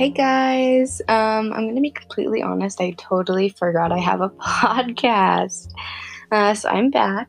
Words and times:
Hey 0.00 0.08
guys, 0.08 1.02
um, 1.08 1.52
I'm 1.52 1.68
gonna 1.68 1.82
be 1.82 1.90
completely 1.90 2.40
honest. 2.40 2.80
I 2.80 2.92
totally 2.92 3.50
forgot 3.50 3.92
I 3.92 3.98
have 3.98 4.22
a 4.22 4.30
podcast. 4.40 5.68
Uh, 6.32 6.54
so 6.54 6.70
I'm 6.70 6.88
back, 6.88 7.28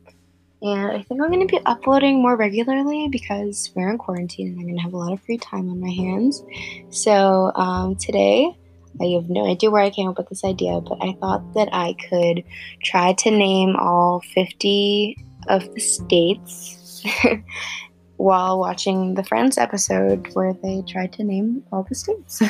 and 0.62 0.90
I 0.90 1.02
think 1.02 1.20
I'm 1.20 1.30
gonna 1.30 1.44
be 1.44 1.60
uploading 1.66 2.22
more 2.22 2.34
regularly 2.34 3.08
because 3.12 3.70
we're 3.76 3.90
in 3.90 3.98
quarantine 3.98 4.52
and 4.52 4.58
I'm 4.58 4.66
gonna 4.68 4.80
have 4.80 4.94
a 4.94 4.96
lot 4.96 5.12
of 5.12 5.20
free 5.20 5.36
time 5.36 5.68
on 5.68 5.82
my 5.82 5.90
hands. 5.90 6.42
So 6.88 7.52
um, 7.56 7.96
today, 7.96 8.56
I 9.02 9.04
have 9.16 9.28
no 9.28 9.46
idea 9.46 9.70
where 9.70 9.82
I 9.82 9.90
came 9.90 10.08
up 10.08 10.16
with 10.16 10.30
this 10.30 10.42
idea, 10.42 10.80
but 10.80 10.96
I 11.02 11.12
thought 11.20 11.52
that 11.52 11.68
I 11.74 11.94
could 12.08 12.42
try 12.82 13.12
to 13.12 13.30
name 13.30 13.76
all 13.76 14.22
50 14.34 15.18
of 15.48 15.74
the 15.74 15.80
states 15.80 17.04
while 18.22 18.56
watching 18.56 19.14
the 19.14 19.24
Friends 19.24 19.58
episode 19.58 20.32
where 20.34 20.52
they 20.52 20.80
tried 20.86 21.12
to 21.12 21.24
name 21.24 21.64
all 21.72 21.82
the 21.82 21.94
states. 21.94 22.40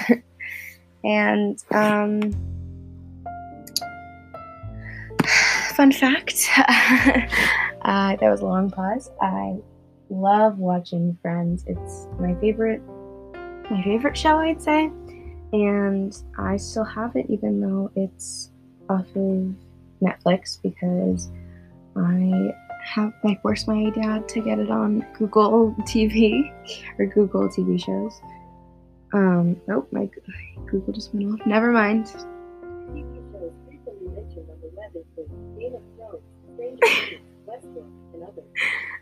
and 1.04 1.58
um, 1.70 2.30
fun 5.74 5.90
fact 5.90 6.46
uh, 6.58 8.16
that 8.16 8.20
was 8.20 8.42
a 8.42 8.44
long 8.44 8.70
pause. 8.70 9.10
I 9.22 9.56
love 10.10 10.58
watching 10.58 11.16
Friends. 11.22 11.64
It's 11.66 12.06
my 12.20 12.34
favorite, 12.34 12.82
my 13.70 13.82
favorite 13.82 14.16
show, 14.16 14.36
I'd 14.36 14.60
say. 14.60 14.90
And 15.54 16.14
I 16.36 16.58
still 16.58 16.84
have 16.84 17.16
it, 17.16 17.24
even 17.30 17.62
though 17.62 17.90
it's 17.96 18.50
off 18.90 19.06
of 19.16 19.54
Netflix, 20.02 20.60
because 20.62 21.30
I 21.96 22.54
have 22.84 23.12
I 23.24 23.38
forced 23.42 23.68
my 23.68 23.90
dad 23.90 24.28
to 24.30 24.40
get 24.40 24.58
it 24.58 24.70
on 24.70 25.06
Google 25.18 25.74
TV 25.80 26.52
or 26.98 27.06
Google 27.06 27.48
TV 27.48 27.82
shows. 27.82 28.20
Um, 29.12 29.60
oh 29.68 29.86
my 29.92 30.08
Google 30.66 30.92
just 30.92 31.14
went 31.14 31.40
off. 31.40 31.46
Never 31.46 31.70
mind. 31.70 32.06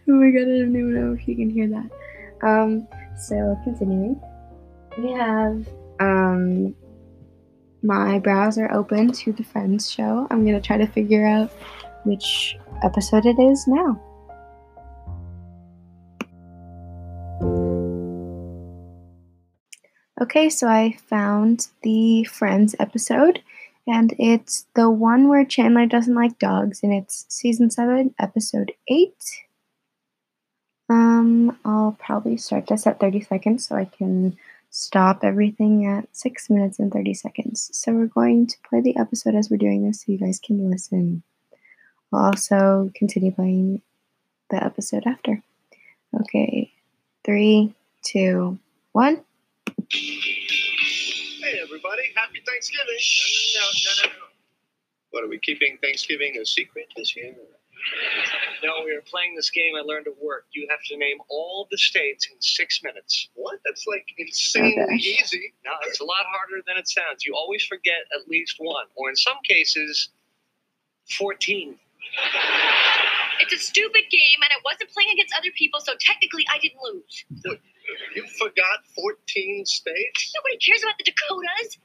oh 0.08 0.12
my 0.12 0.30
god, 0.30 0.42
I 0.42 0.44
don't 0.44 0.76
even 0.76 0.94
know 0.94 1.12
if 1.14 1.26
you 1.28 1.36
can 1.36 1.50
hear 1.50 1.68
that. 1.68 1.90
Um, 2.42 2.86
so 3.16 3.58
continuing, 3.64 4.20
we 4.98 5.12
have 5.12 5.66
um 6.00 6.74
my 7.82 8.18
browser 8.18 8.70
open 8.72 9.12
to 9.12 9.32
the 9.32 9.44
Friends 9.44 9.90
show. 9.90 10.26
I'm 10.30 10.44
gonna 10.44 10.60
try 10.60 10.76
to 10.76 10.86
figure 10.86 11.26
out 11.26 11.50
which 12.04 12.58
episode 12.82 13.26
it 13.26 13.38
is 13.38 13.66
now. 13.66 14.00
Okay, 20.20 20.50
so 20.50 20.68
I 20.68 20.96
found 21.08 21.68
the 21.82 22.24
Friends 22.24 22.76
episode, 22.78 23.42
and 23.86 24.14
it's 24.18 24.66
the 24.74 24.90
one 24.90 25.28
where 25.28 25.46
Chandler 25.46 25.86
doesn't 25.86 26.14
like 26.14 26.38
dogs, 26.38 26.82
and 26.82 26.92
it's 26.92 27.24
season 27.30 27.70
7, 27.70 28.14
episode 28.18 28.72
8. 28.86 29.14
Um, 30.90 31.58
I'll 31.64 31.96
probably 31.98 32.36
start 32.36 32.66
this 32.66 32.86
at 32.86 33.00
30 33.00 33.22
seconds 33.22 33.66
so 33.66 33.76
I 33.76 33.86
can 33.86 34.36
stop 34.68 35.24
everything 35.24 35.86
at 35.86 36.14
6 36.14 36.50
minutes 36.50 36.78
and 36.78 36.92
30 36.92 37.14
seconds. 37.14 37.70
So 37.72 37.92
we're 37.92 38.06
going 38.06 38.46
to 38.48 38.56
play 38.68 38.82
the 38.82 38.98
episode 38.98 39.34
as 39.34 39.48
we're 39.48 39.56
doing 39.56 39.86
this 39.86 40.02
so 40.02 40.12
you 40.12 40.18
guys 40.18 40.38
can 40.38 40.70
listen. 40.70 41.22
I'll 42.12 42.26
also 42.26 42.90
continue 42.94 43.32
playing 43.32 43.82
the 44.50 44.62
episode 44.62 45.04
after. 45.06 45.42
Okay, 46.22 46.72
three, 47.24 47.74
two, 48.02 48.58
one. 48.92 49.22
Hey, 49.92 51.58
everybody. 51.62 52.02
Happy 52.16 52.40
Thanksgiving. 52.46 52.98
No, 53.54 53.60
no, 53.60 53.66
no, 53.66 54.02
no, 54.02 54.18
no. 54.18 54.24
What, 55.10 55.24
are 55.24 55.28
we 55.28 55.38
keeping 55.38 55.78
Thanksgiving 55.82 56.36
a 56.40 56.46
secret 56.46 56.86
this 56.96 57.16
year? 57.16 57.34
No, 58.62 58.82
we 58.84 58.92
are 58.94 59.00
playing 59.02 59.34
this 59.34 59.50
game 59.50 59.72
I 59.76 59.80
learned 59.80 60.06
at 60.06 60.12
work. 60.22 60.46
You 60.52 60.66
have 60.70 60.80
to 60.90 60.96
name 60.96 61.16
all 61.28 61.66
the 61.70 61.78
states 61.78 62.28
in 62.30 62.36
six 62.40 62.82
minutes. 62.82 63.28
What? 63.34 63.58
That's 63.64 63.86
like 63.86 64.04
insanely 64.18 64.76
Okay. 64.82 64.94
easy. 64.96 65.54
No, 65.64 65.72
it's 65.86 66.00
a 66.00 66.04
lot 66.04 66.24
harder 66.26 66.62
than 66.66 66.76
it 66.76 66.88
sounds. 66.88 67.24
You 67.24 67.34
always 67.34 67.64
forget 67.64 68.02
at 68.20 68.28
least 68.28 68.56
one, 68.58 68.86
or 68.96 69.08
in 69.08 69.16
some 69.16 69.38
cases, 69.48 70.10
14. 71.16 71.78
It's 73.40 73.52
a 73.54 73.58
stupid 73.58 74.04
game, 74.10 74.40
and 74.44 74.50
I 74.52 74.60
wasn't 74.64 74.90
playing 74.92 75.10
against 75.16 75.32
other 75.36 75.50
people, 75.56 75.80
so 75.80 75.96
technically 75.98 76.44
I 76.52 76.58
didn't 76.60 76.80
lose. 76.84 77.24
You 78.14 78.22
forgot 78.38 78.84
14 78.94 79.64
states? 79.66 80.32
Nobody 80.36 80.56
cares 80.60 80.82
about 80.84 80.98
the 81.00 81.04
Dakotas. 81.08 81.78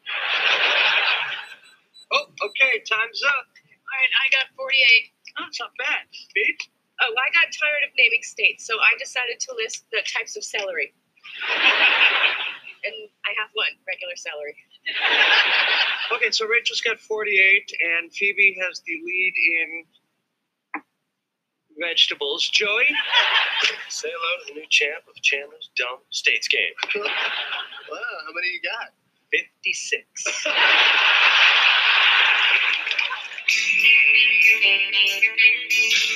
Oh, 2.11 2.25
okay, 2.51 2.83
time's 2.85 3.21
up. 3.25 3.47
All 3.49 3.97
right, 3.97 4.13
I 4.21 4.25
got 4.35 4.45
48. 4.53 5.09
Oh, 5.39 5.45
it's 5.47 5.59
not 5.59 5.71
bad. 5.79 6.05
Pete? 6.35 6.69
Oh, 7.01 7.11
I 7.11 7.27
got 7.33 7.49
tired 7.51 7.83
of 7.87 7.91
naming 7.97 8.21
states, 8.23 8.67
so 8.67 8.75
I 8.79 8.93
decided 8.99 9.39
to 9.39 9.55
list 9.55 9.85
the 9.91 10.03
types 10.05 10.37
of 10.37 10.43
celery. 10.43 10.93
and 12.85 12.95
I 13.25 13.31
have 13.41 13.49
one 13.53 13.73
regular 13.87 14.15
celery. 14.15 14.55
Okay, 16.13 16.29
so 16.31 16.45
Rachel's 16.45 16.81
got 16.81 16.99
48, 16.99 17.71
and 17.81 18.13
Phoebe 18.13 18.55
has 18.61 18.81
the 18.85 18.93
lead 19.03 19.33
in 19.35 19.83
vegetables. 21.79 22.49
Joey? 22.49 22.87
Say 23.89 24.09
hello 24.11 24.45
to 24.45 24.53
the 24.53 24.59
new 24.59 24.67
champ 24.69 25.03
of 25.07 25.15
Chandler's 25.21 25.69
Dumb 25.77 25.99
States 26.09 26.47
game. 26.47 26.73
Wow, 27.87 27.99
how 28.25 28.33
many 28.33 28.47
you 28.47 28.61
got? 28.63 28.93
56. 29.31 30.45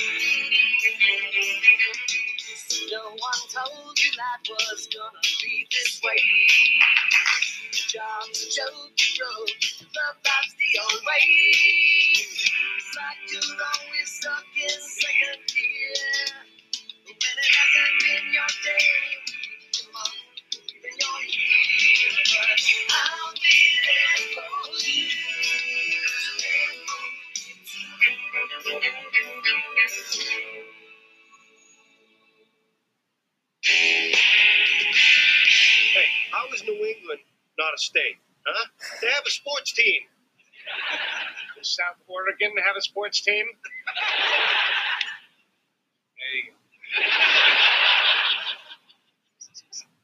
a 42.80 42.82
sports 42.82 43.20
team? 43.20 43.44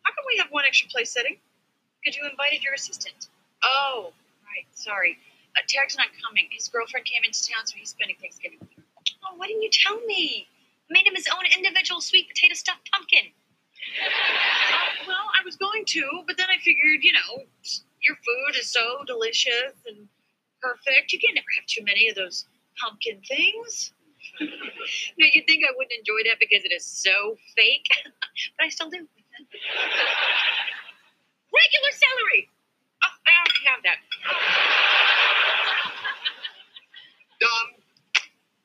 How 0.04 0.12
come 0.12 0.24
we 0.28 0.36
have 0.38 0.48
one 0.52 0.64
extra 0.68 0.88
place 0.88 1.10
setting? 1.10 1.38
Because 2.04 2.16
you 2.16 2.28
invited 2.28 2.62
your 2.62 2.74
assistant. 2.74 3.28
Oh, 3.64 4.12
right. 4.44 4.66
Sorry. 4.72 5.18
Uh, 5.56 5.64
Tarek's 5.66 5.96
not 5.96 6.08
coming. 6.22 6.46
His 6.52 6.68
girlfriend 6.68 7.06
came 7.06 7.24
into 7.24 7.40
town, 7.48 7.66
so 7.66 7.74
he's 7.76 7.90
spending 7.90 8.16
Thanksgiving 8.20 8.58
with 8.60 8.70
her. 8.76 8.84
Oh, 9.24 9.34
why 9.36 9.48
didn't 9.48 9.62
you 9.62 9.70
tell 9.72 9.98
me? 10.06 10.46
I 10.90 10.92
made 10.92 11.06
him 11.06 11.16
his 11.16 11.26
own 11.32 11.44
individual 11.56 12.00
sweet 12.00 12.28
potato 12.28 12.54
stuffed 12.54 12.88
pumpkin. 12.92 13.32
Uh, 13.98 15.08
well, 15.08 15.26
I 15.34 15.42
was 15.44 15.56
going 15.56 15.84
to, 15.96 16.04
but 16.26 16.36
then 16.36 16.46
I 16.50 16.60
figured, 16.62 17.02
you 17.02 17.12
know, 17.12 17.44
your 18.02 18.16
food 18.16 18.60
is 18.60 18.70
so 18.70 19.02
delicious 19.06 19.74
and 19.88 20.08
perfect. 20.62 21.12
You 21.12 21.18
can 21.18 21.34
never 21.34 21.46
have 21.58 21.66
too 21.66 21.84
many 21.84 22.08
of 22.08 22.16
those 22.16 22.46
pumpkin 22.80 23.20
things. 23.26 23.92
now, 24.40 25.26
you'd 25.32 25.46
think 25.46 25.64
I 25.64 25.72
wouldn't 25.76 25.92
enjoy 25.98 26.28
that 26.28 26.38
because 26.40 26.64
it 26.64 26.72
is 26.72 26.84
so 26.84 27.36
fake, 27.56 27.86
but 28.58 28.64
I 28.64 28.68
still 28.68 28.90
do. 28.90 28.98
Regular 31.52 31.92
celery. 31.92 32.50
Oh, 33.04 33.14
I 33.26 33.30
already 33.38 33.64
have 33.66 33.82
that. 33.84 33.98
Done 37.40 37.76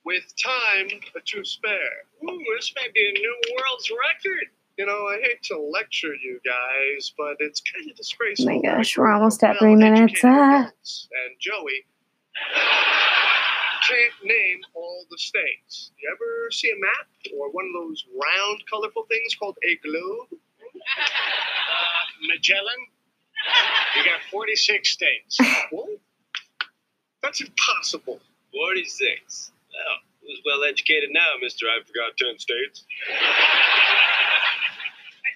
with 0.05 0.23
time 0.41 0.99
but 1.13 1.25
to 1.25 1.43
spare. 1.45 2.05
Ooh, 2.23 2.43
this 2.57 2.73
may 2.75 2.87
be 2.93 3.09
a 3.09 3.11
new 3.11 3.35
world's 3.55 3.91
record. 3.91 4.47
You 4.77 4.85
know, 4.85 5.07
I 5.07 5.19
hate 5.21 5.43
to 5.43 5.59
lecture 5.59 6.15
you 6.15 6.39
guys, 6.45 7.13
but 7.17 7.35
it's 7.39 7.61
kind 7.61 7.89
of 7.89 7.95
disgraceful. 7.97 8.49
Oh 8.49 8.55
my 8.55 8.61
gosh, 8.61 8.97
we're 8.97 9.11
almost 9.11 9.43
at 9.43 9.59
three 9.59 9.75
minutes. 9.75 10.23
well-educated 10.23 10.63
adults 10.63 11.07
And 11.11 11.35
Joey 11.39 11.85
can't 13.91 14.13
name 14.23 14.59
all 14.73 15.05
the 15.11 15.17
states. 15.17 15.91
You 15.99 16.09
ever 16.11 16.49
see 16.51 16.71
a 16.71 16.79
map 16.79 17.07
or 17.37 17.51
one 17.51 17.65
of 17.67 17.73
those 17.73 18.05
round, 18.15 18.63
colorful 18.69 19.03
things 19.09 19.35
called 19.35 19.57
a 19.67 19.75
globe? 19.83 20.27
Uh, 20.31 22.03
Magellan? 22.27 22.87
You 23.97 24.03
got 24.05 24.21
46 24.31 24.89
states. 24.89 25.37
What? 25.71 25.89
That's 27.21 27.41
impossible. 27.41 28.19
46. 28.53 29.51
Well, 29.71 29.97
who's 30.21 30.41
well 30.45 30.63
educated 30.63 31.09
now, 31.11 31.35
Mr. 31.43 31.63
I 31.67 31.83
forgot 31.83 32.15
10 32.17 32.39
states? 32.39 32.85
Alright, 33.09 33.27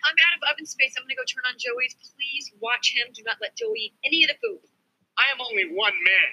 I'm 0.06 0.16
out 0.16 0.38
of 0.38 0.44
oven 0.54 0.66
space. 0.66 0.94
I'm 0.98 1.04
gonna 1.04 1.16
go 1.16 1.24
turn 1.28 1.44
on 1.48 1.56
Joey's. 1.58 1.96
Please 2.16 2.52
watch 2.62 2.94
him. 2.96 3.08
Do 3.14 3.24
not 3.26 3.38
let 3.42 3.56
Joey 3.56 3.92
eat 3.92 3.94
any 4.06 4.24
of 4.24 4.30
the 4.32 4.38
food. 4.42 4.60
I 5.18 5.32
am 5.32 5.40
only 5.42 5.66
one 5.72 5.94
man. 6.04 6.32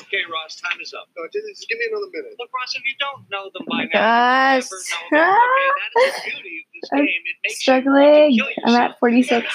Okay, 0.00 0.22
Ross, 0.32 0.56
time 0.58 0.78
is 0.80 0.94
up. 0.94 1.06
No, 1.16 1.22
just, 1.32 1.46
just 1.46 1.68
give 1.68 1.78
me 1.78 1.86
another 1.90 2.10
minute. 2.12 2.34
Look, 2.38 2.50
Ross, 2.54 2.74
if 2.74 2.82
you 2.86 2.94
don't 2.98 3.28
know 3.30 3.50
them 3.54 3.66
by 3.68 3.84
now, 3.92 4.58
Gosh. 4.58 4.66
you'll 4.70 4.82
never 5.12 5.26
know 5.26 5.34
them. 5.34 5.38
Okay, 5.38 5.70
that 5.78 5.92
is 6.00 6.14
the 6.14 6.30
beauty 6.30 6.56
of 6.62 6.66
this 6.74 6.90
I'm 6.94 7.04
game. 7.04 7.22
It 7.26 7.36
makes 7.44 7.60
Struggling. 7.60 8.30
you 8.32 8.42
want 8.44 8.58
I'm 8.66 8.74
at 8.80 8.98
46. 8.98 9.46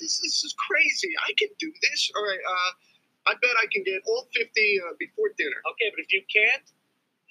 This, 0.00 0.20
this 0.20 0.44
is 0.44 0.54
crazy. 0.56 1.10
I 1.26 1.32
can 1.38 1.48
do 1.58 1.70
this. 1.82 2.10
All 2.16 2.22
right. 2.24 2.38
Uh, 2.40 2.70
I 3.30 3.34
bet 3.40 3.50
I 3.60 3.66
can 3.72 3.82
get 3.84 4.00
all 4.06 4.26
50 4.34 4.40
uh, 4.42 4.94
before 4.98 5.30
dinner. 5.38 5.58
Okay, 5.72 5.88
but 5.94 6.00
if 6.04 6.12
you 6.12 6.22
can't, 6.32 6.62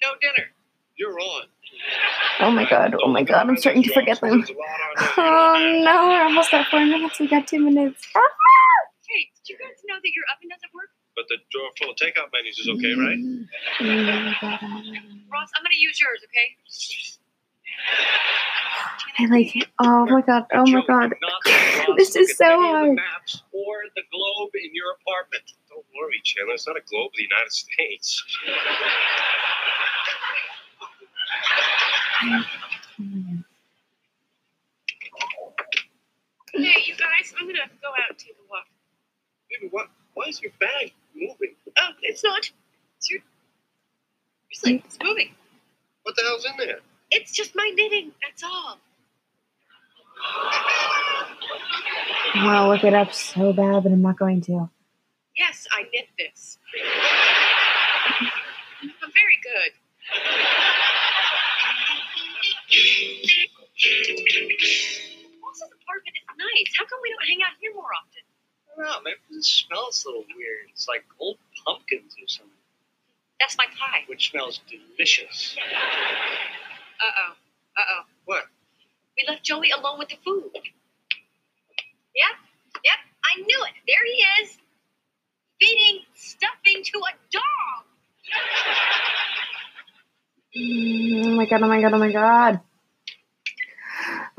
no 0.04 0.10
dinner. 0.20 0.48
You're 0.96 1.18
on. 1.18 1.44
Oh 2.40 2.50
my 2.50 2.68
god, 2.68 2.94
oh 3.02 3.08
my 3.08 3.22
god, 3.22 3.48
I'm 3.48 3.56
starting 3.56 3.82
to 3.82 3.92
forget 3.94 4.20
them. 4.20 4.44
There's 4.44 4.50
a 4.50 4.52
lot 4.52 4.68
on 4.68 4.94
there. 4.98 5.08
Oh 5.16 5.82
no, 5.84 6.08
we're 6.08 6.22
almost 6.24 6.52
at 6.52 6.66
four 6.68 6.84
minutes. 6.84 7.18
We 7.18 7.28
got 7.28 7.46
two 7.48 7.58
minutes. 7.64 8.06
Ah! 8.14 8.20
Hey, 9.12 9.28
did 9.36 9.44
you 9.52 9.56
guys 9.60 9.76
know 9.84 9.96
that 10.00 10.12
your 10.16 10.24
oven 10.32 10.48
doesn't 10.48 10.72
work? 10.72 10.88
But 11.12 11.28
the 11.28 11.36
drawer 11.52 11.68
full 11.76 11.92
of 11.92 11.96
takeout 12.00 12.32
menus 12.32 12.56
is 12.58 12.68
okay, 12.72 12.96
right? 12.96 13.20
Mm. 13.20 13.44
Ross, 15.28 15.52
I'm 15.52 15.60
gonna 15.62 15.76
use 15.76 16.00
yours, 16.00 16.24
okay? 16.24 16.56
I 19.18 19.26
like 19.28 19.54
it. 19.56 19.68
Oh 19.78 20.06
my 20.06 20.22
god, 20.22 20.46
oh 20.54 20.64
my 20.64 20.80
god. 20.86 21.10
do 21.12 21.16
not 21.20 21.44
let 21.44 21.88
Ross 21.88 21.96
This 21.98 22.16
is 22.16 22.36
so 22.38 22.46
any 22.46 22.54
of 22.54 22.60
the 22.60 22.68
hard. 22.78 22.96
maps 22.96 23.42
or 23.52 23.84
the 23.94 24.02
globe 24.08 24.50
in 24.56 24.70
your 24.72 24.96
apartment. 24.96 25.44
Don't 25.68 25.84
worry, 25.92 26.20
Chandler. 26.24 26.54
It's 26.54 26.66
not 26.66 26.76
a 26.76 26.84
globe 26.88 27.12
of 27.12 27.16
the 27.16 27.28
United 27.28 27.52
States. 27.52 28.24
Hey, 36.54 36.80
you 36.86 36.94
guys, 36.96 37.34
I'm 37.38 37.46
gonna 37.46 37.68
go 37.80 37.88
out 37.92 38.10
and 38.10 38.18
take 38.18 38.36
a 38.40 38.44
walk. 38.48 38.64
Baby, 39.52 39.68
what? 39.70 39.88
Why 40.14 40.24
is 40.28 40.40
your 40.40 40.52
bag 40.60 40.92
moving? 41.14 41.54
Oh, 41.78 41.90
it's 42.02 42.24
not. 42.24 42.50
It's 42.98 43.10
your. 43.10 43.20
Seriously, 44.52 44.82
it's 44.86 44.98
moving. 45.02 45.34
What 46.02 46.14
the 46.16 46.22
hell's 46.22 46.44
in 46.44 46.52
there? 46.58 46.80
It's 47.10 47.32
just 47.32 47.54
my 47.54 47.70
knitting. 47.74 48.12
That's 48.22 48.42
all. 48.42 48.78
I 52.34 52.44
want 52.44 52.56
to 52.56 52.68
look 52.68 52.84
it 52.92 52.94
up 52.96 53.12
so 53.12 53.52
bad, 53.52 53.82
but 53.82 53.92
I'm 53.92 54.02
not 54.02 54.18
going 54.18 54.40
to. 54.42 54.70
Yes, 55.36 55.66
I 55.72 55.82
knit 55.92 56.08
this. 56.18 56.58
I'm 58.80 59.12
very 59.12 59.38
good. 59.42 59.72
Ross's 65.42 65.72
apartment 65.72 66.16
is 66.16 66.24
nice. 66.36 66.70
How 66.76 66.84
come 66.86 67.00
we 67.02 67.10
don't 67.10 67.28
hang 67.28 67.42
out 67.44 67.56
here 67.60 67.74
more 67.74 67.90
often? 67.92 68.22
I 68.78 68.82
don't 68.82 68.86
know. 68.86 69.00
Maybe 69.04 69.16
it 69.30 69.44
smells 69.44 70.04
a 70.04 70.08
little 70.08 70.24
weird. 70.36 70.68
It's 70.70 70.88
like 70.88 71.04
old 71.20 71.38
pumpkins 71.64 72.14
or 72.20 72.26
something, 72.28 72.52
That's 73.40 73.56
my 73.58 73.66
pie. 73.78 74.04
which 74.08 74.30
smells 74.30 74.60
delicious. 74.68 75.56
Uh 77.02 77.10
oh. 77.26 77.32
Uh 77.76 77.80
oh. 77.98 78.02
What? 78.26 78.44
We 79.18 79.24
left 79.28 79.42
Joey 79.42 79.70
alone 79.72 79.98
with 79.98 80.08
the 80.08 80.14
food. 80.24 80.50
Yep. 80.54 80.62
Yep. 82.84 82.98
I 83.24 83.40
knew 83.40 83.64
it. 83.66 83.72
There 83.88 84.04
he 84.06 84.24
is. 84.44 84.56
Feeding 85.60 86.02
stuffing 86.14 86.84
to 86.84 86.98
a 86.98 87.12
dog. 87.32 87.84
Oh 90.54 91.30
my 91.34 91.46
god, 91.46 91.62
oh 91.62 91.68
my 91.68 91.80
god, 91.80 91.94
oh 91.94 91.98
my 91.98 92.12
god. 92.12 92.60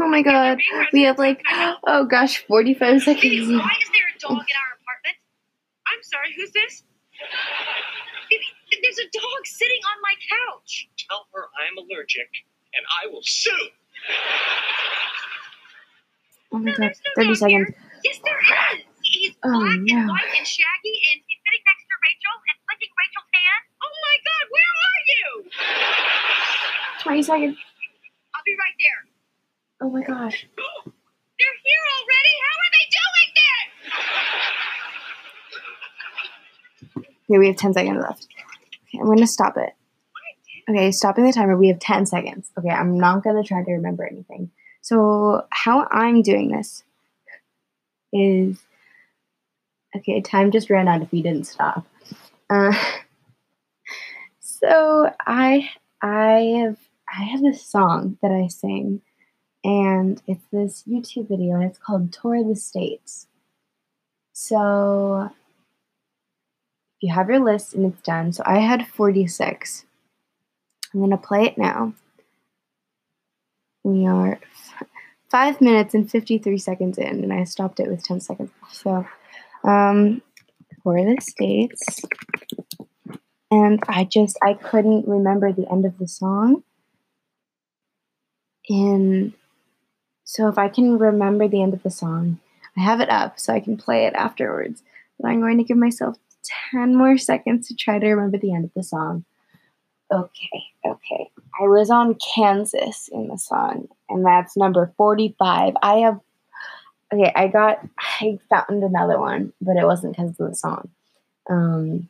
Oh 0.03 0.09
my 0.09 0.21
god. 0.21 0.59
We 0.91 1.03
have 1.03 1.17
like, 1.17 1.41
oh 1.87 2.03
gosh, 2.05 2.43
45 2.45 2.75
Phoebe, 2.77 2.99
seconds. 2.99 3.47
why 3.55 3.71
is 3.79 3.89
there 3.95 4.09
a 4.11 4.19
dog 4.19 4.43
in 4.43 4.57
our 4.59 4.71
apartment? 4.75 5.15
I'm 5.87 6.03
sorry, 6.03 6.27
who's 6.35 6.51
this? 6.51 6.83
Phoebe, 8.27 8.43
there's 8.83 8.99
a 8.99 9.07
dog 9.15 9.41
sitting 9.47 9.79
on 9.87 9.97
my 10.03 10.15
couch. 10.27 10.89
Tell 11.07 11.23
her 11.33 11.47
I'm 11.55 11.77
allergic, 11.79 12.27
and 12.75 12.83
I 12.99 13.07
will 13.07 13.23
sue. 13.23 13.51
Oh 16.51 16.59
my 16.59 16.71
No, 16.71 16.77
god, 16.77 16.91
no 16.91 17.23
30 17.23 17.35
seconds. 17.35 17.47
here. 17.47 17.75
Yes, 18.03 18.19
there 18.27 18.39
is. 18.75 18.83
He's 19.07 19.33
Oh, 19.43 19.55
black 19.55 19.79
no. 19.87 19.95
and 20.03 20.09
white 20.11 20.35
and 20.35 20.43
shaggy, 20.47 20.95
and 21.15 21.17
he's 21.23 21.39
sitting 21.47 21.63
next 21.63 21.83
to 21.87 21.95
Rachel 22.03 22.35
and 22.43 22.57
licking 22.67 22.91
Rachel's 22.91 23.31
hand. 23.31 23.63
Oh 23.79 23.93
my 24.03 24.15
God, 24.27 24.43
where 24.51 24.73
are 24.83 25.01
you? 25.07 25.27
20 27.07 27.23
seconds. 27.23 27.55
I'll 28.35 28.43
be 28.43 28.55
right 28.59 28.75
there. 28.83 28.99
Oh 29.83 29.89
my 29.89 30.01
gosh. 30.01 30.47
They're 30.55 31.57
here 31.65 31.83
already. 31.97 32.33
How 32.41 32.55
are 32.57 32.71
they 32.71 32.85
doing 32.95 33.29
this? 36.95 37.11
Okay, 37.29 37.37
we 37.37 37.47
have 37.47 37.57
10 37.57 37.73
seconds 37.73 38.01
left. 38.01 38.27
Okay, 38.87 38.99
I'm 39.01 39.07
gonna 39.07 39.27
stop 39.27 39.57
it. 39.57 39.73
Okay, 40.69 40.89
stopping 40.91 41.25
the 41.25 41.33
timer. 41.33 41.57
We 41.57 41.67
have 41.67 41.79
10 41.79 42.05
seconds. 42.05 42.49
Okay, 42.57 42.69
I'm 42.69 42.97
not 42.97 43.25
gonna 43.25 43.43
try 43.43 43.61
to 43.61 43.71
remember 43.73 44.05
anything. 44.05 44.51
So, 44.79 45.45
how 45.49 45.85
I'm 45.91 46.21
doing 46.21 46.49
this 46.49 46.85
is 48.13 48.63
okay, 49.97 50.21
time 50.21 50.51
just 50.51 50.69
ran 50.69 50.87
out 50.87 51.01
if 51.01 51.11
we 51.11 51.21
didn't 51.21 51.43
stop. 51.43 51.85
Uh, 52.49 52.71
so 54.39 55.09
I 55.27 55.69
I 56.01 56.61
have 56.61 56.77
I 57.13 57.23
have 57.25 57.41
this 57.41 57.65
song 57.65 58.17
that 58.21 58.31
I 58.31 58.47
sing, 58.47 59.01
and 59.63 60.21
it's 60.27 60.45
this 60.51 60.83
YouTube 60.83 61.29
video, 61.29 61.55
and 61.55 61.63
it's 61.63 61.79
called 61.79 62.11
Tour 62.11 62.35
of 62.35 62.47
the 62.47 62.55
States. 62.55 63.27
So 64.33 65.29
you 66.99 67.13
have 67.13 67.29
your 67.29 67.39
list 67.39 67.73
and 67.73 67.91
it's 67.91 68.01
done. 68.01 68.33
So 68.33 68.43
I 68.45 68.59
had 68.59 68.87
46. 68.87 69.85
I'm 70.93 70.99
going 70.99 71.11
to 71.11 71.17
play 71.17 71.45
it 71.45 71.57
now. 71.57 71.93
We 73.83 74.07
are 74.07 74.39
f- 74.41 74.87
5 75.29 75.61
minutes 75.61 75.93
and 75.93 76.09
53 76.09 76.57
seconds 76.57 76.97
in, 76.97 77.23
and 77.23 77.33
I 77.33 77.43
stopped 77.43 77.79
it 77.79 77.89
with 77.89 78.03
10 78.03 78.21
seconds. 78.21 78.51
So, 78.71 79.05
um, 79.63 80.21
for 80.83 80.95
the 81.03 81.19
States. 81.21 82.01
And 83.51 83.81
I 83.87 84.05
just, 84.05 84.37
I 84.41 84.53
couldn't 84.53 85.07
remember 85.07 85.51
the 85.51 85.69
end 85.71 85.85
of 85.85 85.97
the 85.97 86.07
song. 86.07 86.63
And 88.69 89.33
so 90.33 90.47
if 90.47 90.57
I 90.57 90.67
can 90.67 90.97
remember 90.97 91.47
the 91.47 91.61
end 91.61 91.75
of 91.75 91.83
the 91.83 91.91
song, 91.91 92.39
I 92.75 92.81
have 92.81 93.01
it 93.01 93.09
up 93.11 93.37
so 93.37 93.53
I 93.53 93.59
can 93.59 93.77
play 93.77 94.07
it 94.07 94.15
afterwards. 94.15 94.81
But 95.19 95.27
I'm 95.27 95.41
going 95.41 95.59
to 95.59 95.63
give 95.63 95.77
myself 95.77 96.17
10 96.71 96.95
more 96.95 97.19
seconds 97.19 97.67
to 97.67 97.75
try 97.75 97.99
to 97.99 98.07
remember 98.07 98.39
the 98.39 98.51
end 98.51 98.65
of 98.65 98.73
the 98.75 98.81
song. 98.81 99.25
Okay, 100.11 100.63
okay. 100.83 101.29
I 101.61 101.67
was 101.67 101.91
on 101.91 102.15
Kansas 102.35 103.11
in 103.13 103.27
the 103.27 103.37
song, 103.37 103.89
and 104.09 104.25
that's 104.25 104.57
number 104.57 104.91
45. 104.97 105.75
I 105.83 105.97
have, 105.97 106.19
okay, 107.13 107.31
I 107.35 107.47
got, 107.47 107.87
I 107.99 108.39
found 108.49 108.81
another 108.81 109.19
one, 109.19 109.53
but 109.61 109.77
it 109.77 109.85
wasn't 109.85 110.17
because 110.17 110.31
of 110.39 110.49
the 110.49 110.55
song. 110.55 110.89
Um, 111.47 112.09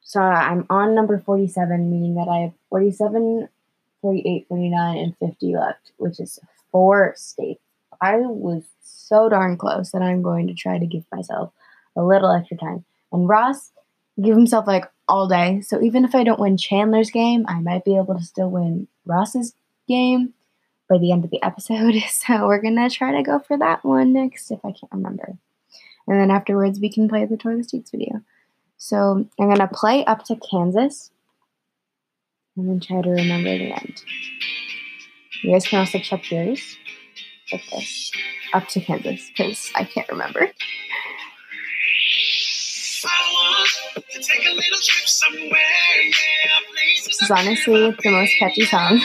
so 0.00 0.20
I'm 0.20 0.64
on 0.70 0.94
number 0.94 1.18
47, 1.18 1.90
meaning 1.90 2.14
that 2.14 2.28
I 2.28 2.42
have 2.42 2.52
47, 2.70 3.48
48, 4.00 4.46
49, 4.46 4.96
and 4.96 5.16
50 5.18 5.56
left, 5.56 5.90
which 5.96 6.20
is 6.20 6.38
four 6.70 7.14
states. 7.16 7.63
I 8.04 8.18
was 8.18 8.64
so 8.82 9.30
darn 9.30 9.56
close 9.56 9.92
that 9.92 10.02
I'm 10.02 10.20
going 10.20 10.46
to 10.48 10.54
try 10.54 10.78
to 10.78 10.86
give 10.86 11.04
myself 11.10 11.52
a 11.96 12.02
little 12.02 12.30
extra 12.30 12.58
time. 12.58 12.84
And 13.12 13.26
Ross 13.26 13.72
give 14.22 14.36
himself 14.36 14.66
like 14.66 14.84
all 15.08 15.26
day. 15.26 15.62
So 15.62 15.80
even 15.80 16.04
if 16.04 16.14
I 16.14 16.22
don't 16.22 16.38
win 16.38 16.58
Chandler's 16.58 17.10
game, 17.10 17.46
I 17.48 17.60
might 17.60 17.84
be 17.84 17.96
able 17.96 18.14
to 18.14 18.22
still 18.22 18.50
win 18.50 18.88
Ross's 19.06 19.54
game 19.88 20.34
by 20.88 20.98
the 20.98 21.12
end 21.12 21.24
of 21.24 21.30
the 21.30 21.42
episode. 21.42 21.94
So 22.08 22.46
we're 22.46 22.60
gonna 22.60 22.90
try 22.90 23.12
to 23.12 23.22
go 23.22 23.38
for 23.38 23.56
that 23.58 23.84
one 23.84 24.12
next 24.12 24.50
if 24.50 24.60
I 24.64 24.72
can't 24.72 24.92
remember. 24.92 25.38
And 26.06 26.20
then 26.20 26.30
afterwards 26.30 26.78
we 26.80 26.90
can 26.90 27.08
play 27.08 27.24
the 27.24 27.38
Tour 27.38 27.52
of 27.52 27.58
the 27.58 27.64
States 27.64 27.90
video. 27.90 28.20
So 28.76 29.26
I'm 29.40 29.48
gonna 29.48 29.68
play 29.72 30.04
up 30.04 30.24
to 30.26 30.36
Kansas 30.36 31.10
and 32.54 32.68
then 32.68 32.80
try 32.80 33.00
to 33.00 33.10
remember 33.10 33.56
the 33.56 33.72
end. 33.72 34.02
You 35.42 35.52
guys 35.52 35.66
can 35.66 35.80
also 35.80 35.98
check 35.98 36.30
yours 36.30 36.76
this. 37.70 38.12
Up 38.52 38.68
to 38.68 38.80
Kansas, 38.80 39.30
because 39.36 39.70
I 39.74 39.84
can't 39.84 40.08
remember. 40.08 40.50
This 47.04 47.22
is 47.22 47.30
honestly 47.30 47.90
the 48.02 48.10
most 48.10 48.34
catchy 48.38 48.64
song. 48.64 49.00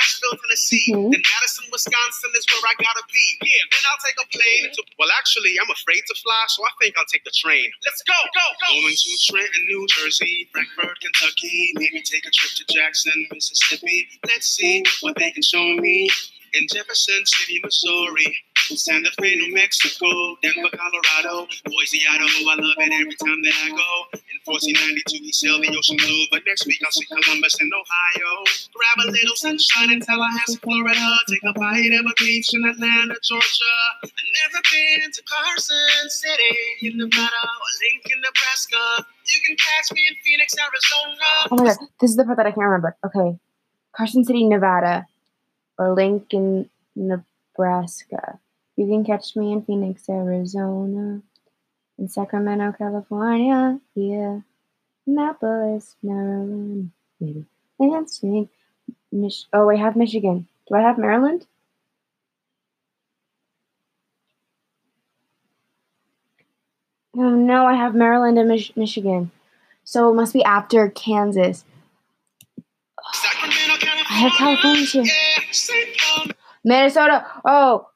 Nashville, 0.00 0.36
Tennessee. 0.40 0.88
Mhm. 0.96 1.12
Then 1.12 1.20
Madison, 1.20 1.64
Wisconsin 1.70 2.30
is 2.34 2.44
where 2.48 2.64
I 2.64 2.74
gotta 2.80 3.04
be. 3.12 3.26
Yeah, 3.44 3.64
then 3.70 3.82
I'll 3.92 4.00
take 4.00 4.16
a 4.16 4.26
plane. 4.32 4.72
To, 4.72 4.80
well, 4.98 5.10
actually, 5.12 5.52
I'm 5.60 5.70
afraid 5.70 6.00
to 6.08 6.14
fly, 6.24 6.40
so 6.48 6.64
I 6.64 6.72
think 6.80 6.96
I'll 6.96 7.10
take 7.12 7.24
the 7.24 7.34
train. 7.36 7.68
Let's 7.84 8.02
go, 8.02 8.16
go, 8.32 8.46
go. 8.64 8.80
Going 8.80 8.96
to 8.96 9.10
Trenton, 9.28 9.64
New 9.68 9.86
Jersey, 9.92 10.48
Frankfort, 10.52 10.96
Kentucky. 11.00 11.72
Maybe 11.76 12.00
take 12.00 12.24
a 12.24 12.30
trip 12.30 12.52
to 12.56 12.64
Jackson, 12.72 13.28
Mississippi. 13.32 14.08
Let's 14.26 14.48
see 14.48 14.82
what 15.00 15.16
they 15.16 15.30
can 15.30 15.42
show 15.42 15.64
me. 15.76 16.08
In 16.52 16.66
Jefferson 16.72 17.22
City, 17.26 17.60
Missouri, 17.62 18.36
Santa 18.56 19.10
Fe, 19.20 19.36
New 19.36 19.54
Mexico, 19.54 20.36
Denver, 20.42 20.70
Colorado, 20.74 21.46
Boise, 21.66 22.02
Idaho. 22.10 22.26
I 22.26 22.54
love 22.58 22.74
it 22.78 22.92
every 22.92 23.14
time 23.18 23.42
that 23.42 23.54
I 23.66 23.70
go. 23.70 24.18
In 24.18 24.38
1492, 24.46 25.22
we 25.22 25.32
sail 25.32 25.58
the 25.60 25.70
ocean 25.76 25.96
blue, 25.98 26.26
but 26.30 26.42
next 26.46 26.66
week 26.66 26.78
I'll 26.84 26.90
see 26.90 27.06
Columbus 27.06 27.54
in 27.60 27.70
Ohio. 27.70 28.30
Grab 28.74 29.06
a 29.06 29.10
little 29.10 29.36
sunshine 29.36 29.92
in 29.92 30.00
Tallahassee, 30.00 30.58
Florida. 30.62 30.98
Take 31.28 31.42
a 31.46 31.52
bite 31.54 31.94
of 31.94 32.06
a 32.06 32.14
beach 32.18 32.54
in 32.54 32.66
Atlanta, 32.66 33.14
Georgia. 33.22 33.76
I've 34.02 34.10
never 34.10 34.60
been 34.70 35.10
to 35.10 35.22
Carson 35.22 36.10
City 36.10 36.58
in 36.82 36.98
Nevada 36.98 37.42
or 37.46 37.70
Lincoln, 37.82 38.22
Nebraska. 38.22 39.06
You 39.06 39.38
can 39.46 39.56
catch 39.56 39.94
me 39.94 40.02
in 40.06 40.14
Phoenix, 40.22 40.54
Arizona. 40.58 41.30
Oh 41.50 41.56
my 41.56 41.64
god, 41.74 41.78
this 42.00 42.10
is 42.10 42.16
the 42.16 42.24
part 42.24 42.38
that 42.38 42.46
I 42.46 42.50
can't 42.50 42.66
remember. 42.66 42.96
Okay. 43.06 43.38
Carson 43.96 44.24
City, 44.24 44.46
Nevada, 44.46 45.06
or 45.80 45.94
Lincoln, 45.94 46.68
Nebraska. 46.94 48.38
You 48.76 48.86
can 48.86 49.02
catch 49.02 49.34
me 49.34 49.50
in 49.52 49.62
Phoenix, 49.62 50.08
Arizona, 50.10 51.22
in 51.98 52.08
Sacramento, 52.08 52.72
California, 52.76 53.80
yeah, 53.94 54.40
Annapolis, 55.06 55.96
Maryland, 56.02 56.90
maybe 57.18 57.46
Lansing, 57.78 58.50
Mich- 59.10 59.46
oh, 59.54 59.70
I 59.70 59.76
have 59.76 59.96
Michigan. 59.96 60.46
Do 60.68 60.74
I 60.74 60.82
have 60.82 60.98
Maryland? 60.98 61.46
Oh 67.16 67.30
no, 67.30 67.64
I 67.64 67.74
have 67.74 67.94
Maryland 67.94 68.38
and 68.38 68.48
Mich- 68.48 68.76
Michigan. 68.76 69.30
So 69.82 70.10
it 70.10 70.14
must 70.14 70.34
be 70.34 70.44
after 70.44 70.90
Kansas. 70.90 71.64
Sacramento, 73.12 73.86
I 74.10 74.14
have 74.14 74.32
California 74.32 75.10
too. 75.52 75.72
Yeah, 75.72 75.84
St. 75.84 75.96
Paul, 75.98 76.26
Minnesota. 76.64 77.26
Oh. 77.44 77.86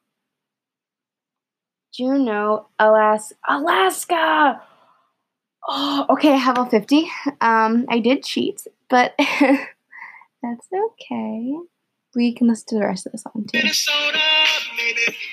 Juneau, 1.93 2.67
Alaska. 2.79 3.37
Alaska. 3.49 4.63
Oh, 5.69 6.07
okay. 6.11 6.33
I 6.33 6.37
have 6.37 6.59
all 6.59 6.67
50. 6.67 7.09
Um, 7.41 7.87
I 7.89 8.01
did 8.01 8.25
cheat, 8.25 8.67
but 8.91 9.15
that's 9.19 10.69
okay. 10.73 11.55
We 12.17 12.33
can 12.35 12.49
listen 12.49 12.67
to 12.69 12.75
the 12.77 12.87
rest 12.87 13.07
of 13.07 13.13
the 13.13 13.19
song 13.19 13.47
too. 13.51 13.59
Minnesota, 13.59 14.19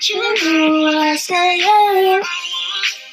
Juneau, 0.02 0.90
Alaska, 0.90 1.34
yeah. 1.34 1.66
I 1.68 2.20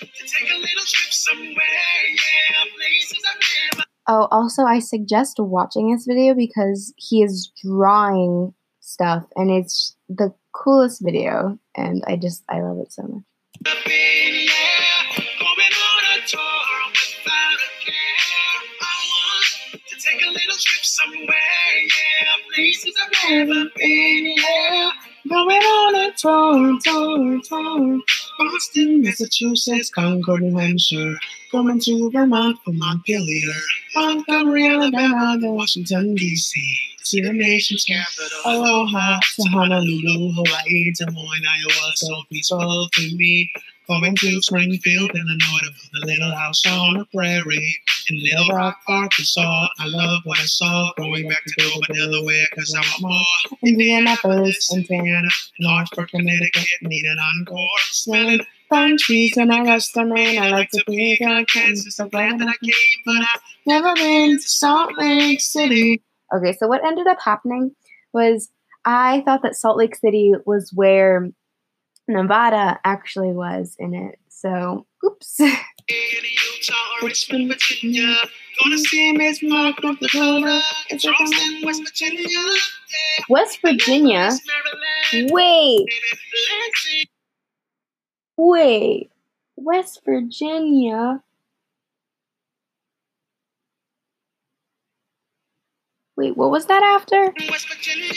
want 0.01 0.11
to 0.15 0.25
take 0.25 0.51
a 0.51 0.57
little 0.57 0.85
trip 0.87 1.13
somewhere, 1.13 1.55
yeah. 1.55 2.65
Places 2.77 3.25
I've 3.31 3.41
never 3.75 3.85
Oh, 4.11 4.27
also, 4.31 4.63
I 4.63 4.79
suggest 4.79 5.37
watching 5.39 5.93
this 5.93 6.07
video 6.07 6.35
because 6.35 6.95
he 6.97 7.23
is 7.23 7.53
drawing 7.63 8.55
stuff 8.99 9.25
and 9.37 9.51
it's 9.51 9.95
the 10.09 10.35
coolest 10.53 11.01
video. 11.01 11.57
And 11.77 12.03
I 12.09 12.17
just, 12.17 12.43
I 12.49 12.61
love 12.61 12.79
it 12.79 12.93
so 12.93 13.03
much. 13.03 13.23
Boston, 28.39 29.03
Massachusetts, 29.03 29.91
Concord, 29.91 30.43
New 30.43 30.57
Hampshire. 30.57 31.15
To 31.51 32.11
Vermont 32.11 32.59
for 32.65 32.73
Montpelier. 32.73 33.55
Montgomery, 33.95 34.69
Alabama, 34.69 35.39
to 35.41 35.51
Washington, 35.51 36.15
D.C. 36.15 36.79
To 37.09 37.23
the 37.23 37.33
nation's 37.33 37.85
capital. 37.85 38.39
Aloha 38.45 39.19
to 39.19 39.43
Honolulu, 39.51 40.33
Hawaii, 40.33 40.93
Des 40.93 41.11
Moines, 41.11 41.47
Iowa. 41.49 41.93
So 41.95 42.23
peaceful 42.31 42.89
to 42.93 43.17
me. 43.17 43.51
Going 43.89 44.15
to 44.17 44.43
Springfield, 44.43 45.11
Illinois, 45.15 45.61
to 45.63 45.71
build 45.71 46.05
a 46.05 46.07
little 46.07 46.37
house 46.37 46.67
on 46.67 46.99
the 46.99 47.07
prairie. 47.07 47.77
In 48.11 48.23
Little 48.23 48.55
Rock, 48.55 48.79
Arkansas, 48.89 49.69
I 49.79 49.87
love 49.87 50.21
what 50.25 50.39
I 50.39 50.45
saw. 50.45 50.93
Going 50.99 51.31
back 51.31 51.43
to 51.47 51.55
Dover, 51.57 51.95
Delaware, 51.95 52.47
cause 52.55 52.75
I 52.77 52.81
want 52.81 53.01
more. 53.01 53.59
Indianapolis, 53.63 54.71
Indiana. 54.75 55.29
Norfolk, 55.61 56.11
Connecticut, 56.11 56.67
need 56.83 57.07
an 57.07 57.19
encore. 57.19 57.79
Smelling 57.91 58.41
pine 58.69 58.99
trees 58.99 59.37
and 59.39 59.51
I 59.51 59.63
rest 59.63 59.97
on 59.97 60.13
Maine. 60.13 60.43
I 60.43 60.51
like 60.51 60.71
to 60.73 60.85
be 60.87 61.19
on 61.25 61.47
Kansas. 61.47 61.97
So 61.97 62.07
glad 62.09 62.39
that 62.39 62.49
I 62.49 62.55
came, 62.63 63.03
but 63.07 63.17
I've 63.17 63.41
never 63.65 63.95
been 63.95 64.37
to 64.37 64.49
Salt 64.49 64.99
Lake 64.99 65.41
City. 65.41 66.03
Okay, 66.35 66.53
so 66.53 66.67
what 66.67 66.85
ended 66.85 67.07
up 67.07 67.19
happening 67.25 67.75
was 68.13 68.51
I 68.85 69.23
thought 69.25 69.43
that 69.43 69.57
Salt 69.57 69.77
Lake 69.77 69.97
City 69.97 70.35
was 70.47 70.73
where 70.75 71.29
Nevada 72.07 72.79
actually 72.85 73.33
was 73.33 73.77
in 73.79 73.95
it. 73.95 74.19
So, 74.29 74.87
oops. 75.05 75.41
In 75.41 75.49
Utah 75.49 76.75
or 77.03 77.09
Richmond, 77.09 77.49
Virginia. 77.49 78.17
Gonna 78.63 78.79
see 78.79 79.17
Bismarck, 79.17 79.83
North 79.83 79.99
Dakota. 80.01 80.61
And 80.91 81.01
Charleston, 81.01 81.63
West 81.65 81.83
Virginia. 81.85 82.29
West 83.29 83.59
Virginia. 83.63 84.31
Wait, 85.13 85.87
wait. 88.37 89.11
West 89.57 90.03
Virginia. 90.05 91.23
Wait, 96.19 96.37
what 96.37 96.51
was 96.51 96.67
that 96.67 96.83
after? 96.83 97.33
West 97.49 97.69
Virginia. 97.69 98.11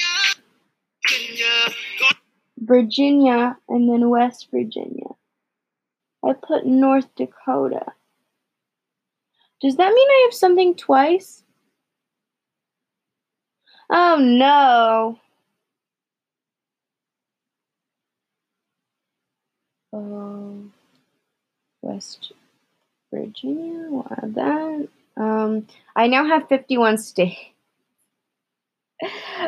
Virginia. 1.07 1.75
Virginia 2.57 3.57
and 3.69 3.87
then 3.87 4.09
West 4.09 4.47
Virginia. 4.49 5.05
I 6.25 6.33
put 6.33 6.65
North 6.65 7.07
Dakota. 7.15 7.85
Does 9.61 9.75
that 9.75 9.93
mean 9.93 10.09
I 10.09 10.21
have 10.25 10.33
something 10.33 10.73
twice? 10.73 11.43
Oh 13.91 14.17
no. 14.19 15.19
Oh, 19.93 20.63
West 21.83 22.31
Virginia. 23.13 23.85
We'll 23.91 24.07
add 24.09 24.33
that. 24.33 24.87
Um, 25.17 25.67
I 25.95 26.07
now 26.07 26.25
have 26.25 26.47
51 26.47 26.97
states. 26.97 27.37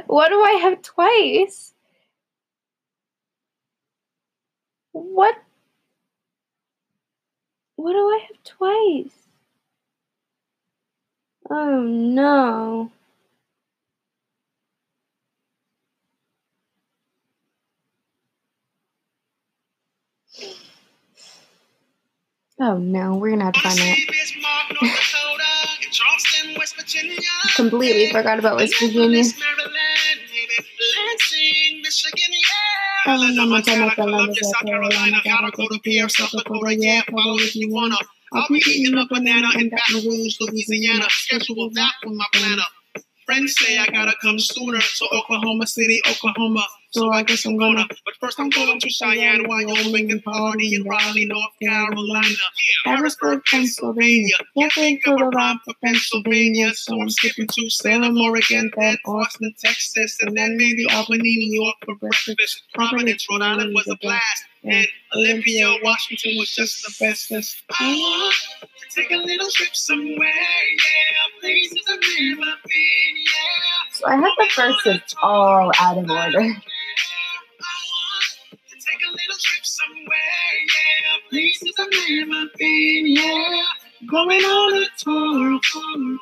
What 0.08 0.30
do 0.30 0.42
I 0.42 0.54
have 0.62 0.82
twice? 0.82 1.74
What? 4.92 5.36
What 7.76 7.94
do 7.94 8.00
I 8.00 8.26
have 8.28 8.44
twice? 8.44 9.14
Oh 11.50 11.82
no. 11.82 12.92
Oh 22.60 22.78
no, 22.78 23.16
we're 23.16 23.32
gonna 23.32 23.46
have 23.46 23.54
to 23.54 23.62
find 23.62 23.80
out. 23.80 23.98
See 25.94 26.10
Miss 26.12 26.44
Mark, 26.46 26.54
North 26.54 26.54
Dakota. 26.54 26.54
And 26.54 26.58
Charleston, 26.58 26.58
West 26.58 26.76
Virginia. 26.76 27.30
Completely 27.56 28.12
forgot 28.12 28.40
about 28.40 28.56
West 28.58 28.74
Virginia. 28.80 29.24
Maybe 29.24 30.54
Lansing, 30.96 31.82
Michigan, 31.82 32.32
yeah. 32.32 33.14
Alabama, 33.14 33.46
Montana, 33.48 33.96
Columbus, 33.96 33.96
Columbia, 33.96 34.44
South 34.44 34.66
Carolina, 34.66 35.18
gotta 35.24 35.52
go 35.52 35.68
to 35.68 35.80
Pierre, 35.80 36.10
South 36.10 36.32
Dakota, 36.32 36.76
yeah, 36.76 37.02
follow 37.12 37.38
if 37.38 37.56
you 37.56 37.72
wanna. 37.72 37.98
I'll 38.34 38.48
be 38.50 38.62
eating 38.68 38.98
a 38.98 39.06
banana 39.08 39.50
in 39.60 39.70
Baton 39.70 40.10
Rouge, 40.10 40.38
Louisiana. 40.40 41.06
Schedule 41.10 41.70
that 41.74 41.94
on 42.06 42.18
my 42.18 42.26
planner. 42.34 42.64
Friends 43.26 43.56
say 43.58 43.78
I 43.78 43.88
gotta 43.88 44.14
come 44.22 44.40
sooner 44.40 44.80
to 44.80 45.06
Oklahoma 45.14 45.68
City, 45.68 46.02
Oklahoma. 46.10 46.66
So 46.94 47.12
I 47.12 47.24
guess 47.24 47.44
I'm 47.46 47.58
gonna. 47.58 47.88
But 48.06 48.14
first 48.20 48.40
I'm 48.40 48.50
going 48.50 48.80
to 48.80 48.90
Cheyenne, 48.90 49.48
Wyoming, 49.48 50.12
and 50.12 50.24
party 50.24 50.76
in 50.76 50.84
Raleigh, 50.84 51.26
North 51.26 51.52
Carolina. 51.62 52.36
Harrisburg, 52.86 53.42
Pennsylvania. 53.50 54.36
Can't 54.56 54.72
think 54.72 55.08
of 55.08 55.20
a 55.20 55.30
rhyme 55.30 55.60
for 55.66 55.74
Pennsylvania, 55.84 56.72
so 56.76 57.02
I'm 57.02 57.10
skipping 57.10 57.48
to 57.48 57.70
Salem, 57.70 58.16
Oregon, 58.22 58.72
then 58.78 58.98
Austin, 59.06 59.54
Texas, 59.60 60.18
and 60.22 60.38
then 60.38 60.56
maybe 60.56 60.86
Albany, 60.92 61.38
New 61.38 61.64
York 61.64 61.76
for 61.84 61.96
breakfast. 61.96 62.62
Providence, 62.76 63.26
Rhode 63.28 63.42
Island 63.42 63.74
was 63.74 63.88
a 63.88 63.96
blast, 63.96 64.46
and 64.64 64.88
Olympia, 65.16 65.76
Washington 65.84 66.38
was 66.38 66.54
just 66.56 66.84
the 66.84 66.94
bestest. 67.04 67.64
I 67.80 67.92
want 67.92 68.36
to 68.62 69.02
take 69.02 69.12
a 69.12 69.16
little 69.16 69.50
trip 69.52 69.76
somewhere, 69.76 70.28
yeah, 70.28 71.40
places 71.42 71.82
I've 71.90 72.00
never 72.20 72.42
been, 72.42 73.16
yeah. 73.18 73.92
So 73.92 74.08
I 74.08 74.16
have 74.16 74.24
the 74.38 74.50
first 74.54 74.86
it's 74.86 75.16
all 75.24 75.72
out 75.80 75.98
of 75.98 76.10
order. 76.10 76.56
Places 81.34 81.74
I've 81.80 81.88
never 82.10 82.46
been, 82.60 83.08
yeah. 83.08 83.64
Going 84.08 84.44
on 84.44 84.84
a 84.84 84.86
tour, 85.00 85.60
tour. 85.72 86.20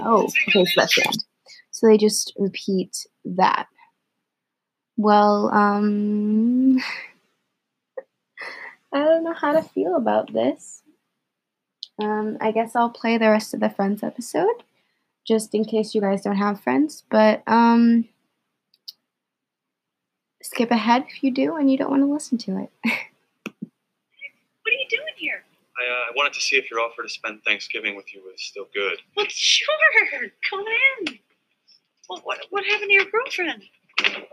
Oh, 0.00 0.28
okay, 0.48 0.64
so 0.64 0.80
that's 0.80 0.96
the 0.96 1.06
end. 1.06 1.24
So 1.70 1.86
they 1.86 1.98
just 1.98 2.32
repeat 2.36 3.06
that. 3.24 3.68
Well, 4.96 5.54
um, 5.54 6.78
I 8.92 9.04
don't 9.04 9.22
know 9.22 9.34
how 9.34 9.52
to 9.52 9.62
feel 9.62 9.94
about 9.94 10.32
this. 10.32 10.82
Um, 12.02 12.38
I 12.40 12.50
guess 12.50 12.74
I'll 12.74 12.90
play 12.90 13.18
the 13.18 13.30
rest 13.30 13.54
of 13.54 13.60
the 13.60 13.70
Friends 13.70 14.02
episode, 14.02 14.64
just 15.24 15.54
in 15.54 15.64
case 15.64 15.94
you 15.94 16.00
guys 16.00 16.22
don't 16.22 16.34
have 16.34 16.60
friends. 16.60 17.04
But 17.08 17.44
um, 17.46 18.08
skip 20.42 20.70
ahead 20.70 21.04
if 21.08 21.22
you 21.22 21.30
do 21.30 21.56
and 21.56 21.70
you 21.70 21.78
don't 21.78 21.90
want 21.90 22.02
to 22.02 22.12
listen 22.12 22.38
to 22.38 22.58
it. 22.58 22.70
What 24.62 24.74
are 24.74 24.78
you 24.78 24.88
doing 24.90 25.14
here? 25.16 25.42
I, 25.80 25.90
uh, 25.90 25.94
I 26.10 26.12
wanted 26.14 26.34
to 26.34 26.40
see 26.40 26.56
if 26.56 26.70
your 26.70 26.80
offer 26.80 27.02
to 27.02 27.08
spend 27.08 27.42
Thanksgiving 27.44 27.96
with 27.96 28.14
you 28.14 28.22
was 28.22 28.34
still 28.36 28.66
good. 28.72 28.98
Well, 29.16 29.26
sure. 29.28 29.66
Come 30.48 30.64
in. 31.08 31.18
Well, 32.08 32.20
what, 32.24 32.38
what 32.50 32.64
happened 32.66 32.90
to 32.90 32.92
your 32.92 33.06
girlfriend? 33.06 33.64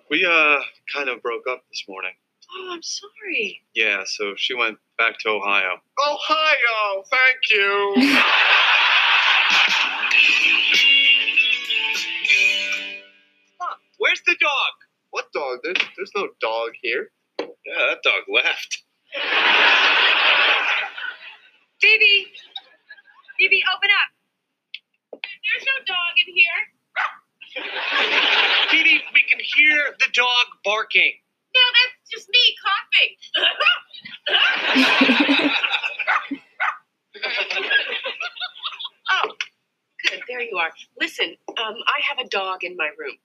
We 0.10 0.26
uh 0.26 0.60
kind 0.94 1.10
of 1.10 1.22
broke 1.24 1.48
up 1.50 1.64
this 1.70 1.84
morning. 1.88 2.12
Oh, 2.56 2.70
I'm 2.72 2.82
sorry. 2.84 3.62
Yeah, 3.76 4.04
so 4.06 4.34
she 4.38 4.54
went 4.54 4.78
back 4.98 5.18
to 5.20 5.30
Ohio. 5.30 5.82
Ohio, 6.00 7.04
thank 7.10 7.52
you. 7.52 7.96
Where's 13.98 14.22
the 14.26 14.36
dog? 14.40 14.77
What 15.18 15.34
dog? 15.34 15.60
There's, 15.64 15.78
there's 15.98 16.12
no 16.16 16.28
dog 16.40 16.74
here. 16.84 17.10
Yeah, 17.40 17.48
that 17.90 18.04
dog 18.04 18.22
left. 18.32 18.84
Phoebe. 21.82 22.28
Phoebe, 23.40 23.64
open 23.76 23.90
up. 23.90 24.12
There's 25.42 25.66
no 25.66 25.86
dog 25.88 26.14
in 26.28 26.34
here. 26.36 26.62
Phoebe, 28.70 29.02
we 29.16 29.24
can 29.28 29.40
hear 29.58 29.96
the 30.00 30.08
dog 30.14 30.46
barking. 30.64 31.14
No, 31.56 31.62
that's 31.74 32.12
just 32.12 32.30
me 32.30 32.56
coughing. 32.64 33.16
Oh, 39.12 39.32
good. 40.10 40.22
There 40.28 40.42
you 40.42 40.58
are. 40.58 40.72
Listen, 41.02 41.36
um, 41.58 41.76
I 41.88 42.02
have 42.10 42.20
a 42.26 42.30
dog 42.30 42.64
in 42.64 42.78
my 42.78 42.90
room. 43.00 43.18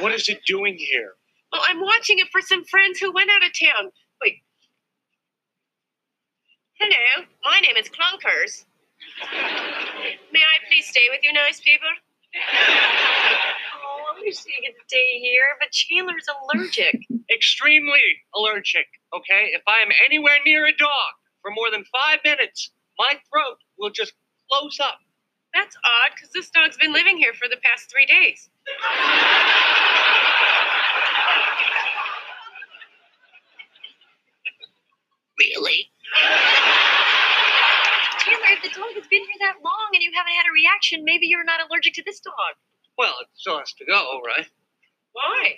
What 0.00 0.12
is 0.14 0.28
it 0.28 0.40
doing 0.46 0.76
here? 0.78 1.12
Well, 1.52 1.62
I'm 1.68 1.80
watching 1.80 2.18
it 2.18 2.28
for 2.32 2.40
some 2.40 2.64
friends 2.64 2.98
who 2.98 3.12
went 3.12 3.30
out 3.30 3.44
of 3.44 3.52
town. 3.58 3.90
Wait. 4.22 4.36
Hello, 6.78 7.26
my 7.44 7.60
name 7.60 7.76
is 7.76 7.88
Clunkers. 7.88 8.64
May 10.32 10.40
I 10.40 10.56
please 10.68 10.86
stay 10.86 11.06
with 11.10 11.20
you, 11.22 11.32
nice 11.32 11.60
people? 11.60 11.88
Oh, 13.86 14.16
I 14.16 14.20
wish 14.20 14.38
you 14.46 14.54
could 14.64 14.76
stay 14.88 15.18
here, 15.20 15.44
but 15.60 15.70
Chandler's 15.70 16.26
allergic. 16.28 17.00
Extremely 17.32 18.00
allergic, 18.34 18.86
okay? 19.14 19.50
If 19.52 19.62
I 19.68 19.80
am 19.82 19.90
anywhere 20.04 20.38
near 20.46 20.66
a 20.66 20.76
dog 20.76 21.12
for 21.42 21.50
more 21.50 21.70
than 21.70 21.84
five 21.92 22.20
minutes, 22.24 22.70
my 22.98 23.14
throat 23.30 23.58
will 23.78 23.90
just 23.90 24.14
close 24.50 24.78
up. 24.80 24.98
That's 25.54 25.76
odd, 25.84 26.12
because 26.14 26.30
this 26.32 26.50
dog's 26.50 26.76
been 26.76 26.92
living 26.92 27.18
here 27.18 27.34
for 27.34 27.48
the 27.48 27.58
past 27.62 27.90
three 27.90 28.06
days. 28.06 28.50
Really? 35.38 35.90
Chandler, 38.18 38.46
if 38.52 38.62
the 38.62 38.68
dog 38.68 38.94
has 38.94 39.06
been 39.08 39.20
here 39.20 39.40
that 39.40 39.56
long 39.62 39.90
and 39.92 40.02
you 40.02 40.12
haven't 40.14 40.32
had 40.32 40.46
a 40.48 40.52
reaction, 40.54 41.04
maybe 41.04 41.26
you're 41.26 41.44
not 41.44 41.60
allergic 41.68 41.94
to 41.94 42.02
this 42.06 42.20
dog. 42.20 42.54
Well, 42.96 43.14
it 43.20 43.28
still 43.34 43.58
has 43.58 43.72
to 43.74 43.84
go, 43.84 44.20
right? 44.24 44.46
Why? 45.12 45.54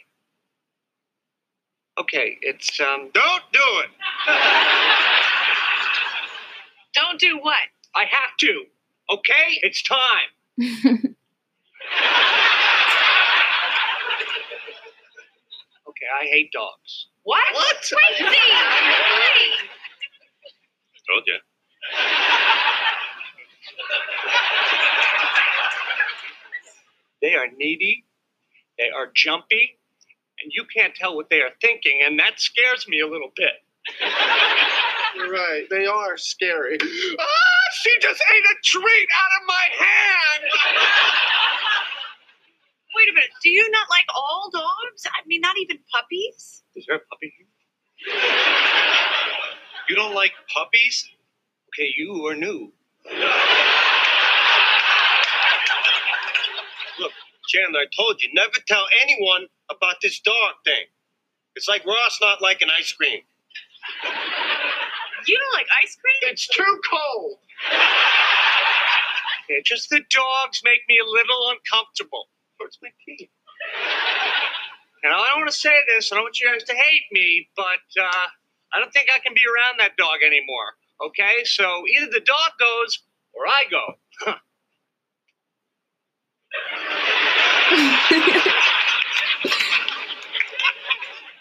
Okay, 1.99 2.38
it's 2.42 2.81
um 2.81 3.11
Don't 3.12 3.42
do 3.53 3.61
it. 3.85 3.90
Don't 6.95 7.21
do 7.21 7.38
what? 7.40 7.57
I 7.95 8.05
have 8.11 8.37
to. 8.40 8.64
Okay? 9.11 9.59
It's 9.62 9.83
time. 9.83 10.29
Okay, 15.96 16.06
I 16.20 16.26
hate 16.30 16.52
dogs. 16.52 17.09
What? 17.22 17.44
What? 17.52 17.76
Crazy! 17.76 18.24
Really? 18.24 19.52
Told 21.09 21.22
you. 21.26 21.38
They 27.22 27.35
are 27.35 27.46
needy, 27.56 28.04
they 28.78 28.90
are 28.90 29.11
jumpy, 29.14 29.78
and 30.42 30.52
you 30.54 30.64
can't 30.76 30.94
tell 30.94 31.16
what 31.16 31.30
they 31.30 31.40
are 31.40 31.50
thinking, 31.61 32.02
and 32.04 32.18
that 32.20 32.38
scares 32.38 32.87
me 32.88 33.00
a 33.00 33.06
little 33.06 33.32
bit. 33.35 33.64
You're 35.16 35.30
right. 35.32 35.64
They 35.70 35.87
are 35.87 36.18
scary. 36.18 36.76
Ah, 36.80 37.26
she 37.80 37.98
just 38.00 38.20
ate 38.20 38.44
a 38.44 38.54
treat 38.62 39.09
out 39.16 39.40
of 39.40 39.46
my 39.46 39.68
hand. 39.78 40.44
Do 43.46 43.52
you 43.52 43.70
not 43.70 43.87
like 43.88 44.06
all 44.12 44.50
dogs? 44.52 45.06
I 45.06 45.24
mean, 45.24 45.40
not 45.40 45.56
even 45.56 45.78
puppies? 45.94 46.64
Is 46.74 46.85
there 46.85 46.96
a 46.96 46.98
puppy 46.98 47.32
here? 47.38 47.46
You 49.88 49.94
don't 49.94 50.16
like 50.16 50.32
puppies? 50.52 51.09
Okay, 51.68 51.94
you 51.96 52.26
are 52.26 52.35
new. 52.35 52.72
Look, 56.98 57.12
Chandler, 57.50 57.78
I 57.78 57.87
told 57.96 58.20
you 58.20 58.30
never 58.35 58.54
tell 58.66 58.82
anyone 59.00 59.46
about 59.70 59.94
this 60.02 60.18
dog 60.18 60.54
thing. 60.64 60.87
It's 61.54 61.68
like 61.68 61.87
Ross 61.87 62.18
not 62.20 62.42
liking 62.42 62.66
ice 62.76 62.92
cream. 62.94 63.20
You 65.28 65.38
don't 65.38 65.54
like 65.54 65.68
ice 65.85 65.96
cream? 66.02 66.32
It's 66.32 66.48
too 66.48 66.80
cold. 66.90 67.38
Okay, 69.44 69.62
just 69.64 69.88
the 69.90 70.00
dogs 70.11 70.62
make 70.64 70.80
me 70.88 70.98
a 70.98 71.09
little 71.09 71.52
uncomfortable. 71.52 72.26
Hurts 72.59 72.78
my 72.82 72.88
teeth. 73.06 73.30
And 75.02 75.12
I 75.14 75.29
don't 75.31 75.40
want 75.40 75.50
to 75.50 75.57
say 75.57 75.70
this, 75.94 76.11
I 76.11 76.16
don't 76.16 76.24
want 76.24 76.40
you 76.40 76.50
guys 76.50 76.64
to 76.64 76.74
hate 76.74 77.07
me, 77.12 77.48
but 77.55 78.02
uh, 78.02 78.26
I 78.74 78.81
don't 78.81 78.92
think 78.92 79.09
I 79.14 79.20
can 79.20 79.35
be 79.35 79.42
around 79.46 79.79
that 79.79 79.96
dog 79.96 80.18
anymore. 80.26 80.74
Okay? 81.07 81.44
So 81.44 81.85
either 81.94 82.11
the 82.11 82.20
dog 82.20 82.52
goes 82.59 82.98
or 83.33 83.46
I 83.46 83.64
go. 83.70 83.94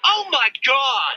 oh 0.06 0.28
my 0.32 0.50
God! 0.66 1.16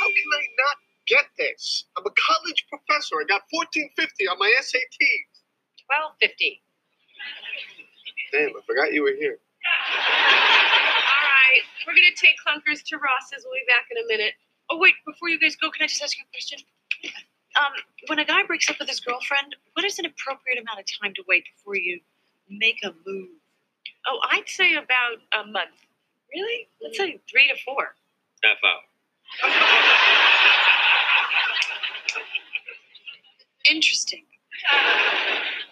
How 0.00 0.08
can 0.08 0.28
I 0.32 0.44
not 0.56 0.76
get 1.06 1.26
this? 1.38 1.84
I'm 1.96 2.04
a 2.06 2.10
college 2.10 2.66
professor. 2.68 3.16
I 3.20 3.24
got 3.28 3.42
1450 3.50 4.28
on 4.28 4.38
my 4.38 4.52
SATs. 4.60 5.27
1250. 5.88 6.60
Damn, 8.32 8.52
I 8.56 8.60
forgot 8.66 8.92
you 8.92 9.02
were 9.02 9.16
here. 9.16 9.38
All 9.40 11.24
right, 11.24 11.62
we're 11.86 11.94
gonna 11.96 12.12
take 12.16 12.36
clunkers 12.44 12.84
to 12.92 12.98
Ross's. 13.00 13.44
We'll 13.44 13.56
be 13.56 13.64
back 13.66 13.88
in 13.90 13.96
a 13.96 14.06
minute. 14.06 14.34
Oh 14.70 14.78
wait, 14.78 14.94
before 15.06 15.28
you 15.28 15.40
guys 15.40 15.56
go, 15.56 15.70
can 15.70 15.84
I 15.84 15.88
just 15.88 16.02
ask 16.02 16.16
you 16.18 16.24
a 16.28 16.32
question? 16.32 16.58
Um, 17.56 17.72
when 18.06 18.18
a 18.18 18.24
guy 18.24 18.44
breaks 18.44 18.68
up 18.68 18.76
with 18.78 18.88
his 18.88 19.00
girlfriend, 19.00 19.56
what 19.72 19.84
is 19.84 19.98
an 19.98 20.04
appropriate 20.04 20.60
amount 20.60 20.78
of 20.78 20.84
time 21.00 21.12
to 21.16 21.22
wait 21.26 21.44
before 21.56 21.76
you 21.76 22.00
make 22.50 22.76
a 22.84 22.92
move? 23.06 23.28
Oh, 24.06 24.20
I'd 24.30 24.48
say 24.48 24.74
about 24.74 25.18
a 25.32 25.46
month. 25.50 25.74
Really? 26.34 26.68
Let's 26.82 26.98
say 26.98 27.18
three 27.30 27.48
to 27.48 27.56
four. 27.64 27.94
Half 28.44 28.58
hour. 28.62 28.82
Interesting. 33.70 34.24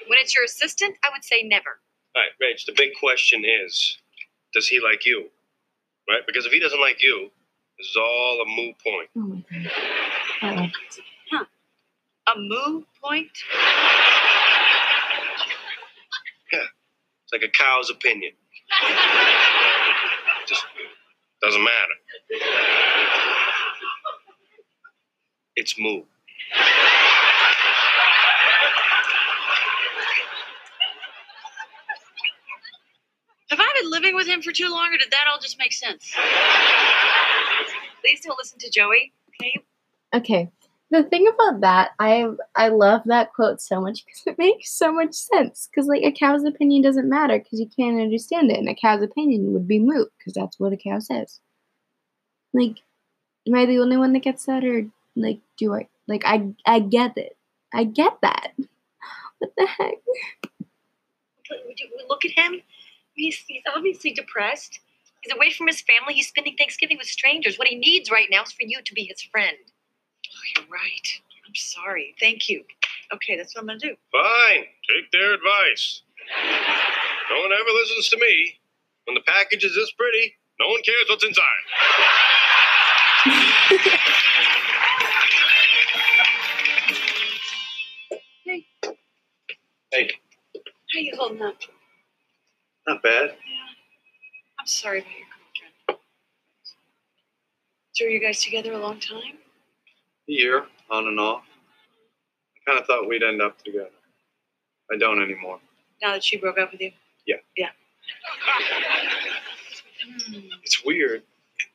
When 0.09 0.19
it's 0.19 0.35
your 0.35 0.45
assistant, 0.45 0.97
I 1.05 1.09
would 1.13 1.25
say 1.25 1.43
never. 1.43 1.81
All 2.15 2.23
right, 2.23 2.31
Rach, 2.43 2.65
the 2.67 2.73
big 2.77 2.91
question 2.99 3.45
is 3.45 3.99
does 4.55 4.69
he 4.69 4.81
like 4.81 5.05
you? 5.05 5.27
Right? 6.09 6.23
Because 6.27 6.47
if 6.47 6.53
he 6.53 6.61
doesn't 6.61 6.81
like 6.81 7.03
you, 7.03 7.31
this 7.79 7.89
is 7.89 7.97
all 7.97 8.43
a 8.43 8.49
moot 8.49 8.75
point. 8.79 9.11
Oh 9.17 9.21
my 9.21 9.45
god. 9.51 10.71
Uh-oh. 11.33 11.47
A 12.29 12.39
move 12.39 12.85
point? 13.03 13.31
Yeah. 16.53 16.61
It's 17.25 17.33
like 17.33 17.43
a 17.43 17.49
cow's 17.49 17.91
opinion. 17.91 18.33
Just 20.49 20.65
doesn't 21.43 21.63
matter. 21.63 21.97
It's 25.57 25.79
moo. 25.79 26.03
Living 33.91 34.15
with 34.15 34.27
him 34.27 34.43
for 34.43 34.53
too 34.53 34.69
long, 34.71 34.93
or 34.93 34.99
did 34.99 35.11
that 35.11 35.27
all 35.31 35.39
just 35.41 35.59
make 35.59 35.73
sense? 35.73 36.13
Please 38.01 38.21
don't 38.21 38.39
listen 38.39 38.59
to 38.59 38.71
Joey. 38.71 39.13
Okay. 39.41 39.61
Okay. 40.15 40.51
The 40.91 41.03
thing 41.03 41.27
about 41.27 41.63
that, 41.63 41.91
I 41.99 42.27
I 42.55 42.69
love 42.69 43.03
that 43.07 43.33
quote 43.33 43.61
so 43.61 43.81
much 43.81 44.05
because 44.05 44.23
it 44.27 44.39
makes 44.39 44.71
so 44.71 44.93
much 44.93 45.15
sense. 45.15 45.69
Because 45.69 45.89
like 45.89 46.03
a 46.05 46.13
cow's 46.13 46.45
opinion 46.45 46.83
doesn't 46.83 47.09
matter 47.09 47.39
because 47.39 47.59
you 47.59 47.69
can't 47.77 48.01
understand 48.01 48.51
it, 48.51 48.59
and 48.59 48.69
a 48.69 48.75
cow's 48.75 49.03
opinion 49.03 49.53
would 49.53 49.67
be 49.67 49.81
moot 49.81 50.13
because 50.19 50.35
that's 50.35 50.61
what 50.61 50.73
a 50.73 50.77
cow 50.77 51.01
says. 51.01 51.41
Like, 52.53 52.77
am 53.47 53.55
I 53.57 53.67
the 53.67 53.81
only 53.81 53.97
one 53.97 54.13
that 54.13 54.23
gets 54.23 54.47
that, 54.47 54.65
or 54.65 54.87
like, 55.17 55.41
do 55.59 55.75
I? 55.75 55.89
Like, 56.07 56.23
I 56.25 56.49
I 56.65 56.79
get 56.79 57.17
it. 57.17 57.37
I 57.75 57.85
get 57.85 58.19
that. 58.23 58.53
What 59.39 59.53
the 59.59 59.67
heck? 59.67 59.97
Would 61.51 61.79
you 61.79 61.91
look 62.09 62.25
at 62.25 62.31
him? 62.31 62.63
He's, 63.17 63.39
he's 63.47 63.63
obviously 63.75 64.13
depressed. 64.13 64.81
He's 65.23 65.35
away 65.35 65.51
from 65.53 65.67
his 65.67 65.81
family. 65.81 66.15
He's 66.15 66.29
spending 66.29 66.55
Thanksgiving 66.57 66.99
with 66.99 67.09
strangers. 67.09 67.59
What 67.59 67.69
he 67.69 67.77
needs 67.77 68.11
right 68.11 68.29
now 68.31 68.43
is 68.45 68.53
for 68.53 68.63
you 68.63 68.81
to 68.85 68.95
be 68.95 69.05
his 69.05 69.23
friend. 69.23 69.57
Oh, 69.67 70.41
you're 70.57 70.69
right. 70.71 71.09
I'm 71.47 71.55
sorry. 71.55 72.15
Thank 72.21 72.49
you. 72.49 72.63
Okay, 73.13 73.37
that's 73.37 73.55
what 73.55 73.63
I'm 73.63 73.67
gonna 73.69 73.79
do. 73.79 73.97
Fine. 74.13 74.65
Take 74.89 75.11
their 75.13 75.35
advice. 75.35 76.03
No 77.31 77.41
one 77.41 77.53
ever 77.53 77.71
listens 77.71 78.09
to 78.11 78.19
me. 78.19 78.59
When 79.05 79.15
the 79.15 79.21
package 79.27 79.65
is 79.65 79.75
this 79.75 79.91
pretty, 79.93 80.35
no 80.61 80.69
one 80.69 80.83
cares 80.83 81.07
what's 81.09 81.25
inside. 81.25 81.45
Hey, 88.45 88.65
Hey. 89.91 90.11
How 90.93 91.01
you 91.01 91.13
holding 91.17 91.43
up? 91.43 91.57
Not 92.87 93.03
bad. 93.03 93.31
Yeah. 93.31 93.57
I'm 94.61 94.67
sorry 94.67 95.01
about 95.01 95.11
your 95.11 95.27
girlfriend. 95.89 96.01
So 97.93 98.05
are 98.05 98.09
you 98.09 98.21
guys 98.21 98.43
together 98.43 98.73
a 98.73 98.79
long 98.79 99.01
time? 99.01 99.39
A 100.29 100.33
year, 100.33 100.67
on 100.91 101.07
and 101.07 101.19
off. 101.21 101.45
I 102.57 102.71
kind 102.71 102.81
of 102.81 102.87
thought 102.87 103.09
we'd 103.09 103.23
end 103.23 103.41
up 103.41 103.63
together. 103.63 103.91
I 104.93 104.97
don't 104.99 105.23
anymore. 105.23 105.59
Now 106.03 106.13
that 106.13 106.25
she 106.25 106.37
broke 106.37 106.59
up 106.59 106.73
with 106.73 106.81
you? 106.81 106.93
Yeah. 107.27 107.37
Yeah. 107.57 107.71
It's 110.63 110.85
weird. 110.85 111.23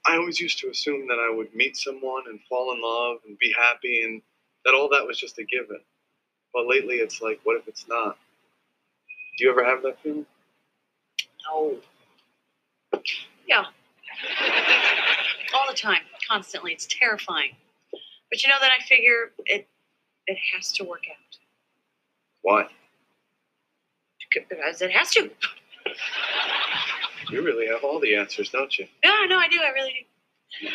I 0.06 0.15
always 0.15 0.39
used 0.39 0.60
to 0.60 0.69
assume 0.69 1.08
that 1.08 1.17
I 1.19 1.34
would 1.36 1.54
meet 1.54 1.76
someone 1.76 2.24
and 2.30 2.39
fall 2.47 2.71
in 2.74 2.82
love 2.82 3.17
and 3.28 3.38
be 3.39 3.54
happy 3.58 4.04
and 4.04 4.21
that 4.63 4.74
all 4.74 4.88
that 4.89 5.06
was 5.06 5.19
just 5.19 5.38
a 5.39 5.43
given. 5.43 5.80
But 6.54 6.67
lately 6.67 6.95
it's 6.95 7.21
like, 7.21 7.41
what 7.43 7.58
if 7.58 7.67
it's 7.67 7.88
not? 7.89 8.17
Do 9.38 9.43
you 9.43 9.52
ever 9.52 9.65
have 9.65 9.84
that 9.84 10.00
feeling? 10.02 10.26
No. 11.49 11.77
Yeah. 13.47 13.65
All 15.54 15.67
the 15.69 15.77
time, 15.77 16.01
constantly. 16.27 16.73
It's 16.73 16.88
terrifying. 16.89 17.56
But 18.30 18.43
you 18.43 18.49
know 18.49 18.56
that 18.62 18.71
I 18.77 18.84
figure 18.84 19.32
it 19.45 19.67
it 20.27 20.38
has 20.54 20.71
to 20.73 20.84
work 20.84 21.04
out. 21.10 21.38
Why? 22.41 22.67
Because 24.34 24.82
it 24.82 24.91
has 24.91 25.12
to. 25.12 25.30
You 27.30 27.41
really 27.41 27.67
have 27.67 27.84
all 27.84 27.99
the 27.99 28.15
answers, 28.15 28.49
don't 28.49 28.77
you? 28.77 28.88
Yeah, 29.04 29.25
no, 29.27 29.38
I 29.38 29.47
do. 29.47 29.60
I 29.62 29.69
really 29.71 30.08
do. 30.62 30.67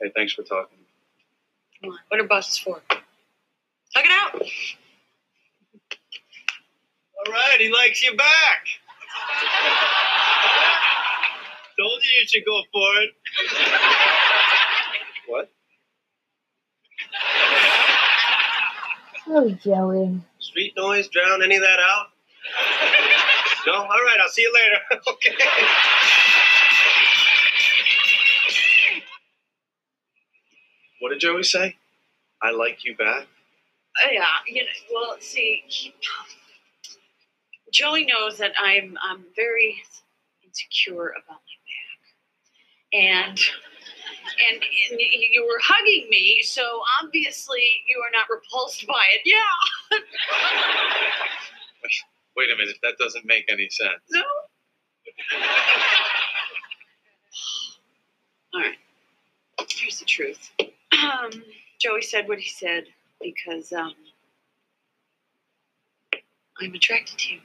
Hey, 0.00 0.10
thanks 0.14 0.32
for 0.32 0.42
talking. 0.42 0.78
Come 1.82 1.92
on. 1.92 1.98
What 2.08 2.20
are 2.20 2.24
buses 2.24 2.58
for? 2.58 2.80
Hug 2.90 4.04
it 4.04 4.10
out. 4.10 4.34
All 7.26 7.32
right, 7.32 7.60
he 7.60 7.70
likes 7.72 8.02
you 8.02 8.16
back. 8.16 8.66
Told 11.78 12.02
you 12.02 12.10
you 12.20 12.26
should 12.26 12.44
go 12.44 12.62
for 12.72 13.02
it. 13.02 13.10
What? 15.28 15.50
Oh, 19.28 19.50
Joey. 19.50 20.20
Street 20.40 20.74
noise 20.76 21.08
drown 21.08 21.42
any 21.42 21.56
of 21.56 21.62
that 21.62 21.78
out? 21.78 22.06
No? 23.66 23.74
All 23.74 23.88
right, 23.88 24.18
I'll 24.22 24.28
see 24.28 24.42
you 24.42 24.52
later. 24.52 25.02
okay. 25.08 25.36
What 31.00 31.10
did 31.10 31.20
Joey 31.20 31.44
say? 31.44 31.76
I 32.42 32.50
like 32.50 32.84
you 32.84 32.96
back? 32.96 33.22
Uh, 34.04 34.08
yeah, 34.12 34.24
you 34.46 34.62
know, 34.62 34.68
well, 34.92 35.16
see, 35.20 35.62
he, 35.66 35.94
Joey 37.70 38.04
knows 38.06 38.38
that 38.38 38.52
I'm 38.58 38.96
I'm 39.02 39.24
very 39.36 39.82
insecure 40.44 41.10
about 41.10 41.40
my 41.46 41.56
back, 41.68 43.30
and 43.32 43.38
and, 44.50 44.62
and 44.62 45.00
you 45.32 45.44
were 45.46 45.60
hugging 45.62 46.08
me, 46.10 46.42
so 46.42 46.82
obviously 47.02 47.68
you 47.88 47.98
are 47.98 48.10
not 48.12 48.28
repulsed 48.30 48.86
by 48.86 49.02
it. 49.14 49.22
Yeah, 49.24 49.98
Wait 52.36 52.50
a 52.50 52.56
minute, 52.56 52.76
that 52.82 52.96
doesn't 52.98 53.24
make 53.26 53.44
any 53.50 53.68
sense. 53.70 54.00
no. 54.10 54.22
All 58.54 58.60
right. 58.60 58.76
Here's 59.68 59.98
the 59.98 60.04
truth. 60.04 60.50
Um, 60.92 61.30
Joey 61.80 62.02
said 62.02 62.28
what 62.28 62.38
he 62.38 62.48
said 62.48 62.84
because 63.20 63.72
um, 63.72 63.94
I'm 66.60 66.74
attracted 66.74 67.18
to 67.18 67.34
you. 67.34 67.40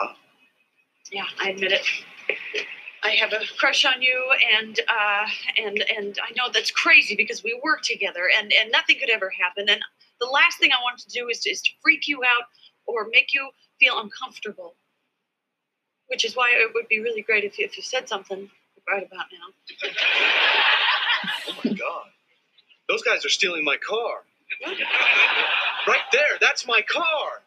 Wow. 0.00 0.14
Yeah, 1.10 1.24
I 1.40 1.50
admit 1.50 1.72
it. 1.72 1.86
I 3.02 3.10
have 3.10 3.32
a 3.32 3.40
crush 3.58 3.84
on 3.84 4.02
you, 4.02 4.32
and 4.60 4.80
uh, 4.88 5.26
and 5.56 5.84
and 5.96 6.18
I 6.22 6.32
know 6.36 6.50
that's 6.52 6.70
crazy 6.70 7.14
because 7.16 7.42
we 7.42 7.58
work 7.62 7.82
together, 7.82 8.28
and 8.36 8.52
and 8.60 8.70
nothing 8.72 8.98
could 8.98 9.10
ever 9.10 9.30
happen. 9.30 9.68
And 9.68 9.80
the 10.20 10.26
last 10.26 10.58
thing 10.58 10.72
I 10.72 10.82
want 10.82 10.98
to 10.98 11.08
do 11.08 11.28
is 11.28 11.40
to, 11.40 11.50
is 11.50 11.62
to 11.62 11.70
freak 11.82 12.08
you 12.08 12.22
out 12.24 12.44
or 12.86 13.06
make 13.10 13.32
you 13.32 13.50
feel 13.78 14.00
uncomfortable. 14.00 14.74
Which 16.08 16.24
is 16.24 16.34
why 16.34 16.50
it 16.52 16.72
would 16.74 16.88
be 16.88 17.00
really 17.00 17.22
great 17.22 17.44
if 17.44 17.58
you, 17.58 17.66
if 17.66 17.76
you 17.76 17.82
said 17.82 18.08
something 18.08 18.50
right 18.88 19.06
about 19.06 19.26
now. 19.32 19.90
Oh 21.48 21.54
my 21.64 21.70
god. 21.72 22.06
Those 22.88 23.02
guys 23.02 23.24
are 23.24 23.28
stealing 23.28 23.64
my 23.64 23.76
car. 23.76 24.24
Right 25.88 26.04
there, 26.12 26.36
that's 26.36 26.68
my 26.68 26.84
car. 26.84 27.40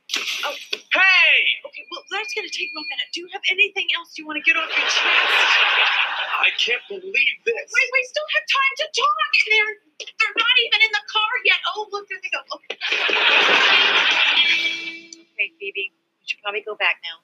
Oh. 0.50 0.58
Hey! 0.74 1.38
Okay, 1.62 1.86
well 1.94 2.02
that's 2.10 2.34
gonna 2.34 2.50
take 2.50 2.74
me 2.74 2.82
a 2.82 2.90
minute. 2.90 3.14
Do 3.14 3.22
you 3.22 3.30
have 3.38 3.46
anything 3.54 3.86
else 3.94 4.18
you 4.18 4.26
want 4.26 4.42
to 4.42 4.46
get 4.46 4.58
off 4.58 4.66
your 4.66 4.82
chest? 4.82 4.98
I 4.98 6.50
can't 6.58 6.82
believe 6.90 7.38
this. 7.46 7.70
Wait, 7.70 7.90
we 7.94 8.02
still 8.10 8.26
have 8.34 8.46
time 8.50 8.74
to 8.82 8.86
talk. 8.98 9.30
And 9.46 9.54
they're 9.54 9.78
they're 10.10 10.38
not 10.42 10.56
even 10.66 10.80
in 10.82 10.90
the 10.90 11.06
car 11.06 11.34
yet. 11.46 11.62
Oh, 11.70 11.86
look, 11.94 12.10
there 12.10 12.18
they 12.18 12.34
go. 12.34 12.42
Okay. 12.58 12.82
Okay, 15.38 15.54
Phoebe. 15.62 15.94
You 15.94 16.26
should 16.26 16.42
probably 16.42 16.66
go 16.66 16.74
back 16.82 16.98
now. 17.06 17.22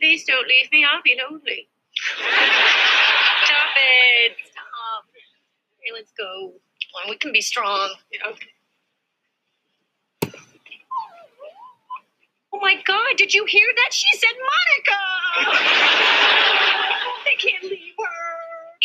Please 0.00 0.24
don't 0.24 0.48
leave 0.48 0.72
me. 0.72 0.80
I'll 0.88 1.04
be 1.04 1.12
lonely. 1.12 1.68
Stop 3.44 3.76
it. 3.76 4.32
Stop. 4.48 5.04
Okay, 5.76 5.92
let's 5.92 6.12
go. 6.16 6.56
Come 6.56 7.04
on, 7.04 7.10
we 7.12 7.20
can 7.20 7.32
be 7.36 7.44
strong. 7.44 7.92
Yeah, 8.10 8.32
okay. 8.32 8.48
Oh 12.54 12.62
my 12.62 12.78
God, 12.86 13.18
did 13.18 13.34
you 13.34 13.44
hear 13.50 13.66
that? 13.66 13.90
She 13.90 14.06
said 14.14 14.30
Monica! 14.30 15.02
they 17.26 17.34
can't 17.34 17.64
leave 17.66 17.98
her. 17.98 18.22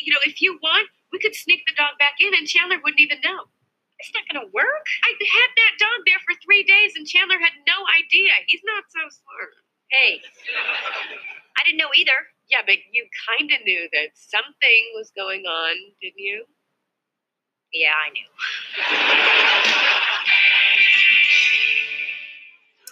You 0.01 0.13
know, 0.13 0.25
if 0.25 0.41
you 0.41 0.57
want, 0.57 0.89
we 1.13 1.19
could 1.19 1.35
sneak 1.35 1.61
the 1.69 1.77
dog 1.77 1.93
back 2.01 2.17
in 2.17 2.33
and 2.33 2.49
Chandler 2.49 2.81
wouldn't 2.81 2.99
even 2.99 3.21
know. 3.21 3.45
It's 4.01 4.09
not 4.09 4.25
gonna 4.25 4.49
work. 4.49 4.85
I 5.05 5.13
had 5.13 5.49
that 5.53 5.73
dog 5.77 6.01
there 6.09 6.17
for 6.25 6.33
three 6.41 6.65
days 6.65 6.97
and 6.97 7.05
Chandler 7.05 7.37
had 7.37 7.53
no 7.69 7.77
idea. 7.93 8.33
He's 8.47 8.65
not 8.65 8.89
so 8.89 9.05
smart. 9.05 9.53
Hey, 9.93 10.17
I 11.61 11.61
didn't 11.63 11.77
know 11.77 11.93
either. 11.93 12.17
Yeah, 12.49 12.65
but 12.65 12.81
you 12.89 13.05
kind 13.29 13.53
of 13.53 13.61
knew 13.65 13.85
that 13.93 14.17
something 14.17 14.81
was 14.97 15.13
going 15.13 15.45
on, 15.45 15.75
didn't 16.01 16.17
you? 16.17 16.45
Yeah, 17.71 17.93
I 17.93 18.09
knew. 18.09 18.25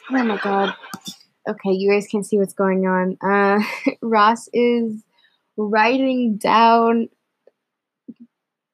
Oh 0.09 0.23
my 0.23 0.37
god. 0.37 0.73
Okay, 1.49 1.71
you 1.71 1.91
guys 1.91 2.07
can 2.07 2.23
see 2.23 2.37
what's 2.37 2.53
going 2.53 2.87
on. 2.87 3.17
Uh, 3.21 3.61
Ross 4.01 4.47
is 4.53 5.03
writing 5.57 6.37
down 6.37 7.09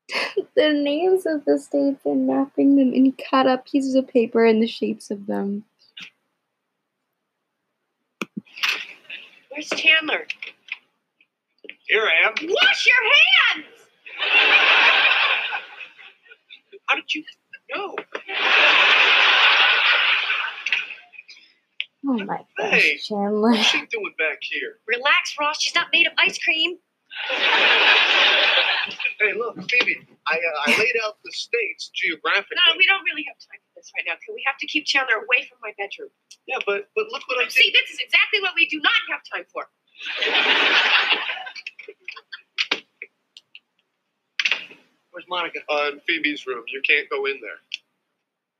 the 0.55 0.73
names 0.73 1.25
of 1.25 1.45
the 1.45 1.57
states 1.57 2.01
and 2.05 2.27
mapping 2.27 2.75
them 2.75 2.93
and 2.93 3.05
he 3.05 3.15
cut 3.29 3.47
up 3.47 3.65
pieces 3.65 3.95
of 3.95 4.07
paper 4.07 4.45
and 4.45 4.61
the 4.61 4.67
shapes 4.67 5.09
of 5.09 5.25
them. 5.25 5.63
Where's 9.49 9.69
Chandler? 9.69 10.27
Here 11.87 12.03
I 12.07 12.27
am. 12.27 12.33
Wash 12.41 12.87
your 12.87 13.03
hands! 13.55 13.65
How 16.87 16.95
did 16.95 17.13
you 17.15 17.23
know? 17.73 17.95
Oh 22.05 22.13
my 22.13 22.25
gosh, 22.25 22.45
Hey. 22.57 22.97
Chandler. 22.97 23.51
What's 23.51 23.63
she 23.67 23.85
doing 23.87 24.13
back 24.19 24.39
here? 24.41 24.77
Relax, 24.87 25.35
Ross. 25.39 25.61
She's 25.61 25.75
not 25.75 25.87
made 25.93 26.07
of 26.07 26.13
ice 26.19 26.37
cream. 26.37 26.77
Hey, 29.19 29.33
look, 29.37 29.55
Phoebe, 29.71 30.01
I, 30.27 30.35
uh, 30.35 30.61
I 30.67 30.77
laid 30.79 30.95
out 31.05 31.17
the 31.23 31.31
states 31.31 31.89
geographically. 31.95 32.57
No, 32.67 32.75
we 32.77 32.85
don't 32.87 33.03
really 33.05 33.23
have 33.27 33.37
time 33.39 33.61
for 33.63 33.79
this 33.79 33.91
right 33.95 34.03
now. 34.07 34.15
Can 34.25 34.35
we 34.35 34.43
have 34.47 34.57
to 34.59 34.67
keep 34.67 34.85
Chandler 34.85 35.15
away 35.23 35.47
from 35.47 35.59
my 35.63 35.71
bedroom? 35.77 36.09
Yeah, 36.47 36.57
but 36.65 36.89
but 36.95 37.05
look 37.11 37.23
what 37.29 37.39
I 37.45 37.47
See, 37.47 37.71
did. 37.71 37.75
this 37.79 37.91
is 37.91 37.99
exactly 38.03 38.41
what 38.41 38.51
we 38.55 38.67
do 38.67 38.81
not 38.81 38.99
have 39.11 39.21
time 39.23 39.45
for. 39.53 39.67
Where's 45.11 45.25
Monica? 45.29 45.59
Uh, 45.69 45.91
in 45.93 45.99
Phoebe's 46.07 46.45
room. 46.47 46.63
You 46.67 46.81
can't 46.81 47.09
go 47.09 47.25
in 47.25 47.39
there. 47.41 47.59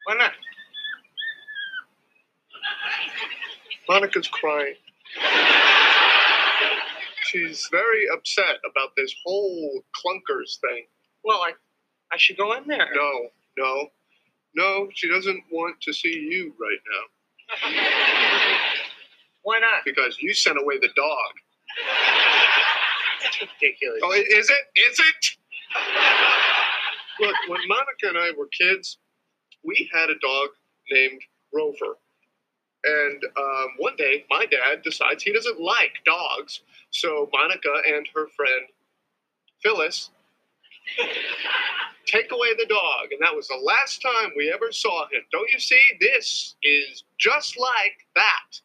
Why 0.06 0.16
not? 0.16 0.32
Monica's 3.94 4.28
crying. 4.28 4.74
She's 7.26 7.68
very 7.72 8.06
upset 8.12 8.58
about 8.68 8.90
this 8.98 9.14
whole 9.24 9.84
clunkers 9.96 10.60
thing. 10.62 10.86
Well, 11.24 11.38
I, 11.38 11.52
I 12.12 12.18
should 12.18 12.38
go 12.38 12.54
in 12.54 12.68
there. 12.68 12.90
No, 12.96 13.30
no, 13.56 13.88
no. 14.56 14.90
She 14.96 15.08
doesn't 15.08 15.44
want 15.52 15.80
to 15.82 15.94
see 15.94 16.10
you 16.10 16.56
right 16.60 16.80
now 17.70 17.70
Why 19.44 19.60
not? 19.60 19.84
because 19.86 20.18
you 20.20 20.34
sent 20.34 20.58
away 20.60 20.80
the 20.80 20.90
dog. 20.96 21.34
That's 23.22 23.40
ridiculous. 23.42 24.02
Oh, 24.04 24.12
is 24.14 24.50
it? 24.50 24.92
Is 24.92 25.00
it? 25.00 25.26
Look, 27.20 27.36
when 27.48 27.60
Monica 27.68 28.08
and 28.08 28.18
I 28.18 28.32
were 28.36 28.48
kids, 28.60 28.98
we 29.64 29.88
had 29.94 30.10
a 30.10 30.18
dog 30.20 30.50
named 30.92 31.22
Rover. 31.54 31.98
And 32.84 33.24
um, 33.38 33.68
one 33.78 33.96
day, 33.96 34.26
my 34.30 34.46
dad 34.46 34.84
decides 34.84 35.24
he 35.24 35.32
doesn't 35.32 35.60
like 35.60 35.94
dogs. 36.06 36.62
So 36.92 37.30
Monica 37.32 37.74
and 37.88 38.08
her 38.14 38.28
friend 38.36 38.66
Phyllis 39.62 40.12
take 42.06 42.32
away 42.32 42.50
the 42.58 42.66
dog. 42.68 43.12
And 43.12 43.22
that 43.22 43.36
was 43.36 43.48
the 43.48 43.62
last 43.64 44.02
time 44.02 44.32
we 44.36 44.52
ever 44.54 44.72
saw 44.72 45.04
him. 45.06 45.22
Don't 45.32 45.50
you 45.52 45.60
see? 45.60 45.80
This 46.02 46.56
is 46.62 47.04
just 47.20 47.58
like 47.58 48.06
that, 48.16 48.60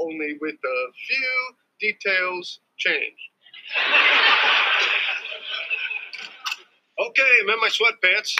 only 0.00 0.38
with 0.40 0.54
a 0.54 0.92
few 1.08 1.56
details 1.80 2.60
changed. 2.78 3.30
Okay, 6.96 7.22
I'm 7.42 7.50
in 7.50 7.60
my 7.60 7.68
sweatpants. 7.68 8.36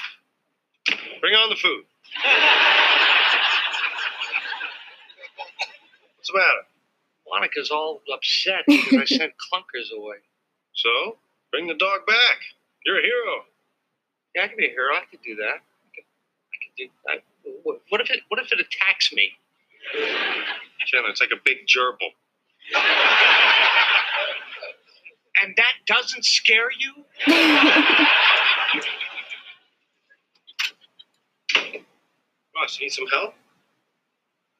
Bring 1.20 1.34
on 1.34 1.48
the 1.50 1.56
food. 1.56 1.84
What's 6.24 6.32
the 6.32 6.38
matter? 6.38 6.64
Monica's 7.28 7.70
all 7.70 8.00
upset 8.10 8.64
because 8.66 8.96
I 8.96 9.04
sent 9.04 9.32
clunkers 9.36 9.92
away. 9.94 10.16
So, 10.74 11.18
bring 11.52 11.66
the 11.66 11.74
dog 11.74 12.06
back. 12.06 12.38
You're 12.86 12.98
a 12.98 13.02
hero. 13.02 13.44
Yeah, 14.34 14.44
I 14.44 14.48
can 14.48 14.56
be 14.56 14.64
a 14.64 14.70
hero. 14.70 14.94
I 14.94 15.04
could 15.10 15.20
do 15.22 15.36
that. 15.36 15.60
I 15.60 15.88
could, 15.94 16.04
I 16.48 16.56
could 16.64 16.76
do. 16.78 16.88
I, 17.06 17.20
what, 17.62 17.80
what 17.90 18.00
if 18.00 18.10
it? 18.10 18.20
What 18.28 18.40
if 18.40 18.50
it 18.52 18.58
attacks 18.58 19.12
me? 19.12 19.32
Chandler, 20.86 21.10
it's 21.10 21.20
like 21.20 21.30
a 21.30 21.40
big 21.44 21.66
gerbil. 21.66 22.14
And 25.42 25.54
that 25.58 25.74
doesn't 25.86 26.24
scare 26.24 26.70
you? 26.78 27.04
Ross, 32.56 32.78
you 32.80 32.86
need 32.86 32.92
some 32.92 33.06
help? 33.08 33.34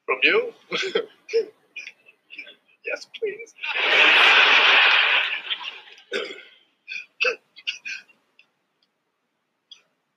From 0.06 0.18
you? 0.22 0.52
yes, 2.86 3.06
please. 3.18 3.54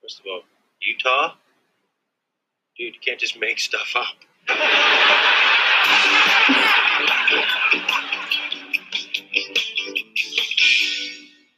First 0.02 0.20
of 0.20 0.26
all, 0.26 0.42
Utah? 0.82 1.34
Dude, 2.78 2.94
you 2.94 3.00
can't 3.04 3.18
just 3.20 3.38
make 3.40 3.58
stuff 3.58 3.94
up. 3.96 4.14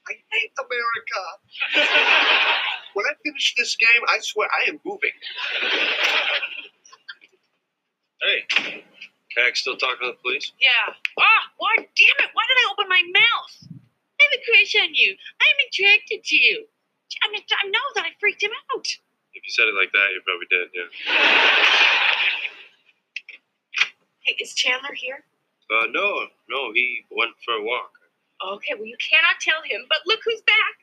I 0.08 0.14
hate 0.32 0.52
America. 0.58 1.22
when 2.94 3.06
I 3.06 3.12
finish 3.24 3.54
this 3.58 3.76
game, 3.76 3.88
I 4.08 4.18
swear 4.20 4.48
I 4.50 4.70
am 4.70 4.80
moving. 4.84 5.12
Hey, 8.20 8.84
Tag 9.32 9.56
still 9.56 9.76
talking 9.76 10.04
to 10.04 10.12
the 10.12 10.18
police? 10.22 10.52
Yeah. 10.60 10.92
Ah, 11.18 11.42
why 11.56 11.72
damn 11.76 12.18
it? 12.20 12.30
Why 12.34 12.44
did 12.48 12.58
I 12.60 12.66
open 12.72 12.88
my 12.88 13.02
mouth? 13.14 13.54
I 13.72 14.20
have 14.28 14.34
a 14.36 14.40
crush 14.44 14.76
on 14.84 14.92
you. 14.94 15.16
I'm 15.40 15.58
attracted 15.68 16.24
to 16.24 16.36
you. 16.36 16.66
I 17.24 17.32
mean, 17.32 17.42
I 17.48 17.68
know 17.68 17.86
that 17.96 18.04
I 18.04 18.10
freaked 18.20 18.42
him 18.42 18.52
out. 18.74 18.84
If 19.32 19.42
you 19.44 19.50
said 19.50 19.66
it 19.68 19.74
like 19.78 19.92
that, 19.92 20.08
you 20.12 20.20
probably 20.26 20.48
did, 20.50 20.68
yeah. 20.74 20.88
Hey, 24.26 24.36
is 24.40 24.52
Chandler 24.54 24.92
here? 24.94 25.24
Uh, 25.70 25.86
no, 25.92 26.26
no, 26.50 26.72
he 26.74 27.04
went 27.10 27.32
for 27.44 27.54
a 27.54 27.62
walk. 27.62 27.92
Okay, 28.56 28.74
well, 28.74 28.86
you 28.86 28.96
cannot 29.00 29.40
tell 29.40 29.62
him, 29.64 29.86
but 29.88 29.98
look 30.06 30.20
who's 30.24 30.42
back. 30.42 30.74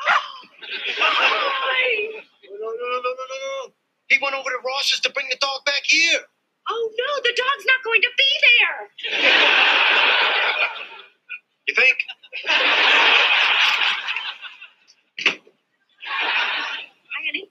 Hi. 0.96 2.22
No, 2.48 2.56
no, 2.56 2.72
no, 2.72 2.72
no, 2.72 3.00
no, 3.02 3.12
no, 3.12 3.36
no. 3.68 3.72
He 4.08 4.18
went 4.22 4.34
over 4.34 4.48
to 4.48 4.58
Ross's 4.64 5.00
to 5.00 5.10
bring 5.12 5.26
the 5.30 5.36
dog 5.40 5.64
back 5.66 5.82
here. 5.84 6.20
Oh, 6.72 6.90
no, 6.96 7.22
the 7.24 7.34
dog's 7.36 7.66
not 7.66 7.82
going 7.84 8.00
to 8.02 8.10
be 8.16 8.30
there. 8.46 8.88
You 11.66 11.74
think? 11.74 11.96
Hi, 16.06 17.26
honey. 17.26 17.50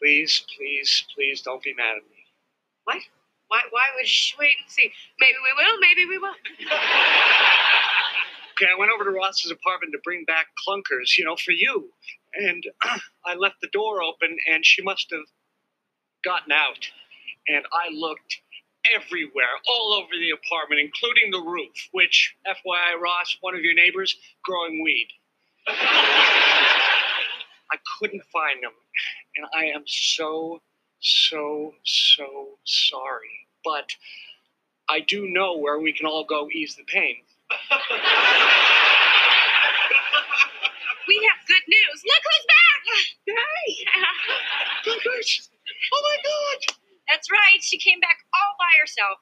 Please, 0.00 0.44
please, 0.56 1.04
please 1.14 1.42
don't 1.42 1.62
be 1.62 1.74
mad 1.74 1.96
at 1.96 2.04
me. 2.04 2.24
What? 2.84 2.98
Why, 3.48 3.60
why 3.70 3.86
would 3.96 4.06
she 4.06 4.34
wait 4.38 4.54
and 4.62 4.70
see? 4.70 4.92
Maybe 5.18 5.34
we 5.42 5.52
will, 5.64 5.78
maybe 5.80 6.06
we 6.06 6.18
won't. 6.18 6.38
Okay, 8.52 8.70
I 8.70 8.78
went 8.78 8.92
over 8.92 9.04
to 9.04 9.10
Ross's 9.10 9.50
apartment 9.50 9.92
to 9.92 9.98
bring 10.04 10.24
back 10.26 10.46
clunkers, 10.66 11.18
you 11.18 11.24
know, 11.24 11.34
for 11.36 11.50
you. 11.50 11.90
And 12.34 12.64
I 13.26 13.34
left 13.34 13.56
the 13.60 13.68
door 13.72 14.02
open, 14.02 14.36
and 14.50 14.64
she 14.64 14.82
must 14.82 15.10
have 15.10 15.26
gotten 16.24 16.52
out. 16.52 16.88
And 17.48 17.64
I 17.72 17.92
looked 17.92 18.40
everywhere, 18.94 19.48
all 19.68 19.94
over 19.94 20.08
the 20.18 20.30
apartment, 20.30 20.80
including 20.80 21.30
the 21.30 21.40
roof, 21.40 21.88
which, 21.92 22.34
FYI, 22.46 23.00
Ross, 23.00 23.36
one 23.40 23.54
of 23.54 23.60
your 23.62 23.74
neighbors, 23.74 24.16
growing 24.42 24.82
weed. 24.82 25.08
I 25.68 27.76
couldn't 27.98 28.22
find 28.32 28.62
them. 28.62 28.72
And 29.36 29.46
I 29.54 29.66
am 29.66 29.84
so, 29.86 30.60
so, 31.00 31.74
so 31.84 32.58
sorry. 32.64 33.46
But 33.64 33.90
I 34.88 35.00
do 35.00 35.26
know 35.28 35.56
where 35.58 35.78
we 35.80 35.92
can 35.92 36.06
all 36.06 36.24
go 36.24 36.48
ease 36.52 36.76
the 36.76 36.84
pain. 36.84 37.16
We 41.08 41.16
have 41.28 41.46
good 41.46 41.62
news. 41.68 42.02
Look 42.06 42.22
who's 42.24 42.46
back. 42.48 42.82
Hey. 43.26 43.86
Clunkers! 44.84 45.48
Oh 45.92 46.02
my 46.02 46.16
God! 46.24 46.76
That's 47.08 47.30
right. 47.30 47.60
She 47.60 47.78
came 47.78 48.00
back 48.00 48.18
all 48.32 48.54
by 48.58 48.72
herself. 48.80 49.18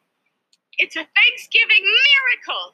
It's 0.79 0.97
a 0.97 1.05
Thanksgiving 1.05 1.85
miracle. 1.85 2.65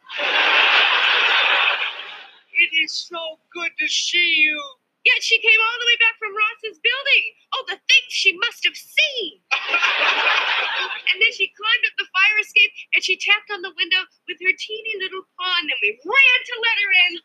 It 2.58 2.70
is 2.82 2.92
so 2.94 3.38
good 3.54 3.70
to 3.78 3.86
see 3.88 4.34
you. 4.38 4.58
Yet 5.06 5.22
she 5.22 5.38
came 5.40 5.56
all 5.56 5.78
the 5.80 5.88
way 5.88 5.96
back 6.02 6.18
from 6.18 6.34
Ross's 6.34 6.78
building. 6.82 7.24
Oh, 7.54 7.64
the 7.70 7.78
things 7.78 8.10
she 8.10 8.36
must 8.36 8.60
have 8.66 8.76
seen. 8.76 9.40
and 11.10 11.16
then 11.22 11.32
she 11.32 11.48
climbed 11.54 11.84
up 11.88 11.96
the 11.96 12.10
fire 12.12 12.38
escape 12.42 12.72
and 12.92 13.00
she 13.02 13.16
tapped 13.16 13.48
on 13.54 13.62
the 13.62 13.72
window 13.78 14.02
with 14.28 14.36
her 14.42 14.52
teeny 14.58 14.94
little 15.00 15.22
paw, 15.38 15.54
and 15.62 15.70
then 15.70 15.78
we 15.80 15.96
ran 16.02 16.38
to 16.44 16.54
let 16.60 16.76
her 16.82 16.92
in. 17.08 17.12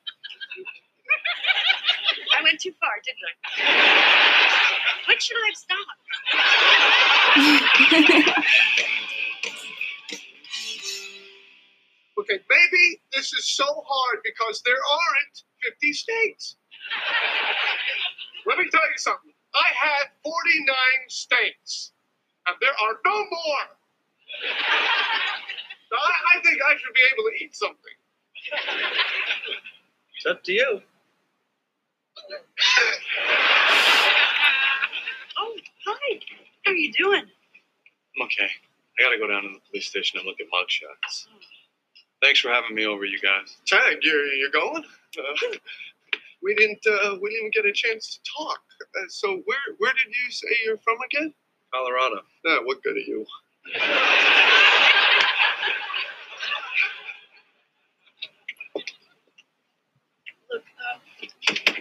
I 2.39 2.43
went 2.43 2.62
too 2.62 2.72
far, 2.80 2.96
didn't 3.04 3.26
I? 3.28 4.62
When 5.08 5.19
should 5.19 5.38
I 5.38 5.54
stop? 5.54 5.88
Okay, 12.19 12.39
maybe 12.50 13.02
this 13.13 13.34
is 13.34 13.46
so 13.56 13.65
hard 13.65 14.19
because 14.24 14.62
there 14.65 14.76
aren't 14.76 15.43
50 15.63 15.93
states. 15.93 16.56
Let 18.46 18.58
me 18.60 18.69
tell 18.72 18.82
you 18.82 18.98
something. 18.98 19.34
I 19.56 19.69
had 19.76 20.08
49 20.24 20.76
states, 21.10 21.91
and 22.48 22.56
there 22.62 22.72
are 22.72 23.00
no 23.06 23.17
more. 23.17 23.65
So 25.89 25.96
I, 25.98 26.38
I 26.38 26.41
think 26.43 26.60
I 26.62 26.78
should 26.78 26.93
be 26.93 27.02
able 27.13 27.30
to 27.30 27.43
eat 27.43 27.56
something. 27.56 27.98
It's 30.17 30.26
up 30.30 30.43
to 30.43 30.52
you. 30.54 30.82
Hi. 35.86 36.19
How 36.65 36.72
are 36.72 36.76
you 36.76 36.91
doing? 36.93 37.24
I'm 37.24 38.26
okay. 38.26 38.50
I 39.00 39.04
gotta 39.04 39.17
go 39.17 39.28
down 39.28 39.43
to 39.43 39.50
the 39.50 39.60
police 39.69 39.88
station 39.88 40.19
and 40.19 40.28
look 40.28 40.38
at 40.39 40.48
mugshots. 40.48 41.28
Thanks 42.22 42.39
for 42.39 42.50
having 42.50 42.76
me 42.76 42.86
over, 42.86 43.06
you 43.06 43.19
guys. 43.19 43.58
Tag, 43.65 43.98
you're 44.02 44.26
you're 44.28 44.52
going? 44.52 44.84
Uh, 45.17 45.56
we 46.41 46.56
didn't 46.56 46.80
uh, 46.88 47.15
we 47.22 47.32
didn't 47.32 47.54
get 47.54 47.65
a 47.65 47.74
chance 47.74 48.17
to 48.17 48.32
talk. 48.38 48.62
Uh, 48.82 49.08
so 49.10 49.41
where 49.46 49.58
where 49.80 49.93
did 49.93 50.13
you 50.13 50.32
say 50.32 50.48
you're 50.65 50.78
from 50.78 50.98
again? 51.06 51.34
Colorado. 51.74 52.22
Yeah, 52.46 52.60
what 52.63 52.82
good 52.84 52.96
are 52.96 53.00
you? 53.00 53.26
Look, 60.52 60.63
uh, 60.63 61.00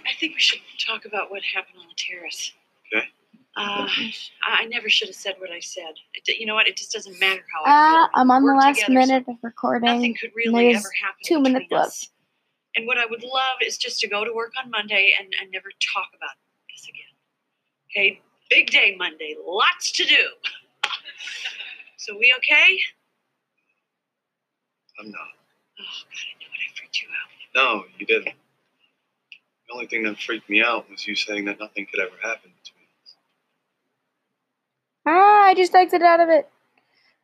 I 0.07 0.15
think 0.19 0.35
we 0.35 0.41
should 0.41 0.61
talk 0.87 1.05
about 1.05 1.31
what 1.31 1.43
happened 1.55 1.77
on 1.81 1.87
the 1.89 1.95
terrace. 1.97 2.53
Okay. 2.95 3.07
Uh, 3.55 3.87
I 3.87 4.13
I 4.63 4.65
never 4.67 4.89
should 4.89 5.09
have 5.09 5.15
said 5.17 5.35
what 5.39 5.51
I 5.51 5.61
said. 5.61 5.95
It, 6.15 6.39
you 6.39 6.47
know 6.47 6.55
what? 6.55 6.67
It 6.67 6.77
just 6.77 6.93
doesn't 6.93 7.19
matter 7.21 7.43
how 7.53 7.65
I 7.65 7.71
Ah, 7.71 8.09
feel. 8.13 8.21
I'm 8.21 8.31
on 8.31 8.47
the 8.47 8.55
last 8.55 8.81
together, 8.81 8.93
so 9.03 9.07
minute 9.07 9.25
of 9.29 9.37
recording. 9.43 9.87
Nothing 9.95 10.15
could 10.19 10.31
really 10.35 10.75
ever 10.75 10.89
happen. 11.03 11.21
two 11.25 11.39
minutes 11.41 11.67
left. 11.71 11.87
us. 11.87 12.09
And 12.77 12.87
what 12.87 12.97
I 12.97 13.05
would 13.05 13.23
love 13.23 13.59
is 13.67 13.77
just 13.77 14.01
to 14.01 14.09
go 14.09 14.25
to 14.25 14.33
work 14.33 14.53
on 14.63 14.71
Monday 14.71 15.15
and, 15.19 15.29
and 15.41 15.51
never 15.53 15.69
talk 15.95 16.09
about 16.17 16.31
this 16.71 16.85
again. 16.89 17.13
Okay, 17.91 18.21
big 18.49 18.71
day 18.71 18.97
Monday, 18.99 19.37
lots 19.47 19.93
to 19.93 20.05
do. 20.07 20.29
so 21.99 22.17
we 22.19 22.33
okay? 22.39 22.79
I'm 24.99 25.11
not. 25.11 25.21
Oh 25.21 25.83
God, 25.83 25.85
I 25.85 26.39
knew 26.39 26.47
it. 26.47 26.71
I 26.71 26.79
freaked 26.79 27.03
you 27.03 27.09
out. 27.09 27.31
No, 27.55 27.85
you 27.99 28.07
didn't. 28.07 28.35
The 29.69 29.75
only 29.75 29.87
thing 29.87 30.03
that 30.05 30.19
freaked 30.19 30.49
me 30.49 30.63
out 30.63 30.91
was 30.91 31.07
you 31.07 31.15
saying 31.15 31.45
that 31.47 31.59
nothing 31.61 31.87
could 31.91 32.01
ever 32.01 32.15
happen 32.23 32.51
between 32.51 32.61
us. 32.61 32.62
I 35.53 35.55
just 35.55 35.75
exited 35.75 36.07
out 36.07 36.19
of 36.19 36.31
it. 36.31 36.49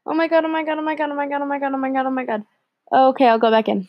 Oh 0.04 0.12
my 0.12 0.28
god, 0.28 0.44
oh 0.44 0.48
my 0.48 0.62
god, 0.62 0.78
oh 0.78 0.82
my 0.82 0.94
god, 0.94 1.10
oh 1.10 1.14
my 1.14 1.26
god, 1.26 1.40
oh 1.40 1.46
my 1.46 1.58
god, 1.58 1.72
oh 1.72 1.78
my 1.78 1.90
god, 1.90 2.04
oh 2.06 2.10
my 2.10 2.24
god. 2.26 2.44
Okay, 2.92 3.26
I'll 3.26 3.38
go 3.38 3.50
back 3.50 3.68
in. 3.70 3.88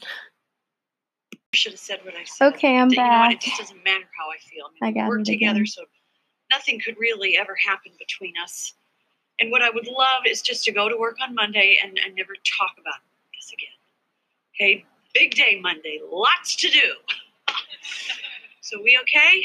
I 1.34 1.38
should 1.52 1.74
have 1.74 1.80
said 1.80 2.00
what 2.06 2.16
I 2.16 2.24
said. 2.24 2.54
Okay, 2.54 2.78
I'm 2.78 2.90
you 2.90 2.96
know 2.96 3.04
what? 3.04 3.34
It 3.34 3.42
just 3.42 3.58
doesn't 3.60 3.84
matter 3.84 4.06
how 4.18 4.30
I 4.32 4.38
feel. 4.38 4.68
I 4.82 4.86
I 4.86 4.92
mean, 4.92 4.94
got 4.96 5.10
we 5.10 5.18
work 5.18 5.26
together, 5.26 5.60
again. 5.60 5.68
so 5.68 5.84
nothing 6.52 6.80
could 6.80 6.96
really 6.98 7.38
ever 7.38 7.54
happen 7.54 7.92
between 8.00 8.32
us. 8.42 8.76
And 9.42 9.52
what 9.52 9.62
I 9.62 9.72
would 9.72 9.88
love 9.88 10.24
is 10.26 10.42
just 10.42 10.64
to 10.64 10.72
go 10.72 10.88
to 10.88 10.96
work 10.98 11.18
on 11.22 11.36
Monday 11.36 11.78
and, 11.84 12.00
and 12.06 12.16
never 12.16 12.36
talk 12.58 12.72
about 12.80 13.02
this 13.34 13.52
again. 13.52 13.76
Okay, 14.56 14.86
big 15.14 15.36
day 15.36 15.60
Monday, 15.62 16.00
lots 16.10 16.56
to 16.56 16.70
do. 16.70 16.94
so 18.62 18.82
we 18.82 18.98
okay? 19.02 19.44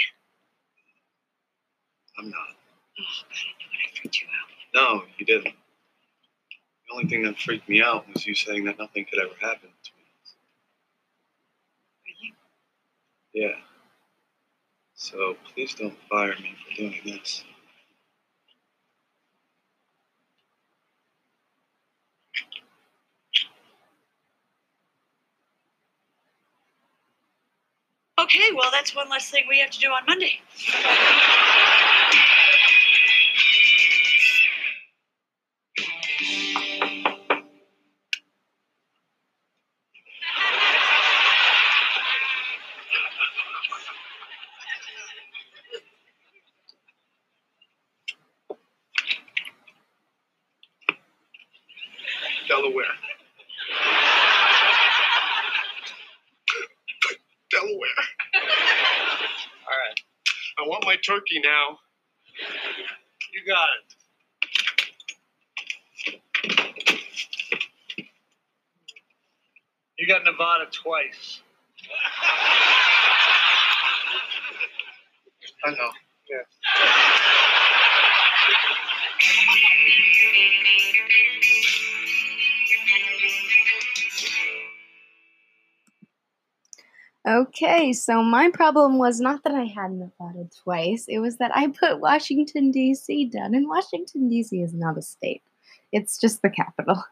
I'm 2.17 2.31
not. 2.31 2.39
Oh 2.39 3.03
God, 3.03 3.35
I 3.35 3.51
know 3.59 3.67
what 3.73 3.91
I 3.91 4.01
freaked 4.01 4.21
you 4.21 4.27
out. 4.29 4.54
No, 4.75 5.05
you 5.19 5.27
didn't. 5.27 5.45
The 5.45 6.95
only 6.95 7.09
thing 7.09 7.23
that 7.23 7.39
freaked 7.39 7.69
me 7.69 7.81
out 7.83 8.07
was 8.13 8.27
you 8.27 8.35
saying 8.35 8.65
that 8.65 8.79
nothing 8.79 9.07
could 9.09 9.21
ever 9.21 9.35
happen 9.41 9.71
between 9.83 10.07
us. 10.23 10.35
Yeah. 13.33 13.57
So 14.95 15.37
please 15.55 15.75
don't 15.75 15.97
fire 16.11 16.35
me 16.41 16.57
for 16.69 16.77
doing 16.77 17.01
this. 17.05 17.45
Okay, 28.19 28.53
well 28.57 28.71
that's 28.73 28.95
one 28.95 29.09
less 29.11 29.31
thing 29.31 29.45
we 29.49 29.59
have 29.61 29.71
to 29.71 29.79
do 29.79 29.89
on 29.89 30.03
Monday. 30.07 30.41
Turkey 61.07 61.41
now. 61.43 61.79
You 63.33 63.41
got 63.47 63.69
it. 63.79 63.95
You 69.99 70.09
got 70.09 70.25
Nevada 70.25 70.67
twice. 70.73 71.41
I 75.65 75.71
know. 75.73 75.91
Okay, 87.35 87.93
so 87.93 88.23
my 88.23 88.49
problem 88.53 88.97
was 88.97 89.19
not 89.19 89.43
that 89.43 89.55
I 89.57 89.65
had 89.65 89.91
Nevada 89.91 90.49
twice. 90.63 91.07
It 91.09 91.19
was 91.19 91.39
that 91.39 91.51
I 91.53 91.67
put 91.67 91.99
Washington, 91.99 92.71
D.C. 92.71 93.25
down, 93.25 93.57
and 93.57 93.67
Washington, 93.69 94.29
D.C. 94.29 94.61
is 94.63 94.73
not 94.73 94.97
a 94.97 95.03
state. 95.03 95.43
It's 95.91 96.17
just 96.17 96.43
the 96.43 96.51
capital. 96.51 97.03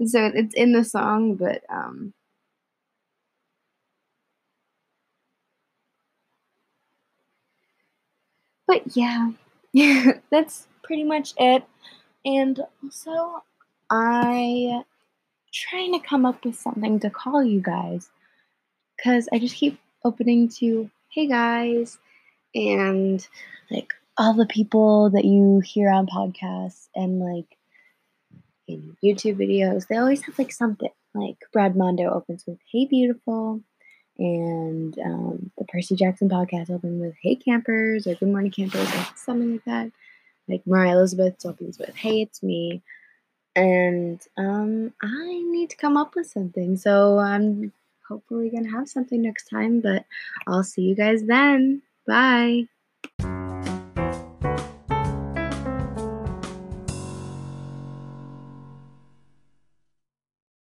And 0.00 0.10
so 0.10 0.32
it's 0.34 0.52
in 0.54 0.72
the 0.72 0.82
song, 0.82 1.36
but 1.36 1.62
um, 1.68 2.12
but 8.66 8.82
yeah, 8.96 9.30
that's 10.30 10.66
pretty 10.82 11.04
much 11.04 11.34
it. 11.38 11.62
And 12.24 12.58
also, 12.82 13.44
I 13.90 14.82
trying 15.52 15.92
to 15.92 16.04
come 16.04 16.26
up 16.26 16.44
with 16.44 16.56
something 16.56 16.98
to 16.98 17.10
call 17.10 17.44
you 17.44 17.60
guys 17.60 18.10
because 19.02 19.28
I 19.32 19.38
just 19.38 19.56
keep 19.56 19.78
opening 20.04 20.48
to 20.48 20.90
hey 21.08 21.26
guys 21.26 21.98
and 22.54 23.26
like 23.70 23.92
all 24.16 24.34
the 24.34 24.46
people 24.46 25.10
that 25.10 25.24
you 25.24 25.60
hear 25.64 25.90
on 25.90 26.06
podcasts 26.06 26.88
and 26.94 27.18
like 27.18 27.56
in 28.68 28.96
YouTube 29.02 29.36
videos, 29.36 29.88
they 29.88 29.96
always 29.96 30.22
have 30.22 30.38
like 30.38 30.52
something 30.52 30.90
like 31.14 31.36
Brad 31.52 31.76
Mondo 31.76 32.10
opens 32.12 32.44
with 32.46 32.58
hey 32.70 32.86
beautiful 32.86 33.60
and 34.18 34.96
um, 35.04 35.50
the 35.58 35.64
Percy 35.64 35.96
Jackson 35.96 36.28
podcast 36.28 36.70
opens 36.70 37.00
with 37.00 37.14
hey 37.22 37.34
campers 37.34 38.06
or 38.06 38.14
good 38.14 38.28
morning 38.28 38.52
campers 38.52 38.88
or 38.94 39.06
something 39.16 39.52
like 39.52 39.64
that. 39.64 39.90
Like 40.48 40.66
Mariah 40.66 40.96
Elizabeth 40.96 41.44
opens 41.44 41.78
with 41.78 41.94
hey 41.96 42.22
it's 42.22 42.42
me 42.42 42.82
and 43.56 44.20
um, 44.38 44.92
I 45.02 45.42
need 45.50 45.70
to 45.70 45.76
come 45.76 45.96
up 45.96 46.14
with 46.14 46.26
something. 46.26 46.76
So 46.76 47.18
I'm 47.18 47.72
hopefully 48.12 48.50
gonna 48.50 48.70
have 48.70 48.88
something 48.88 49.22
next 49.22 49.48
time. 49.48 49.80
But 49.80 50.04
I'll 50.46 50.64
see 50.64 50.82
you 50.82 50.94
guys 50.94 51.24
then. 51.24 51.82
Bye. 52.06 52.71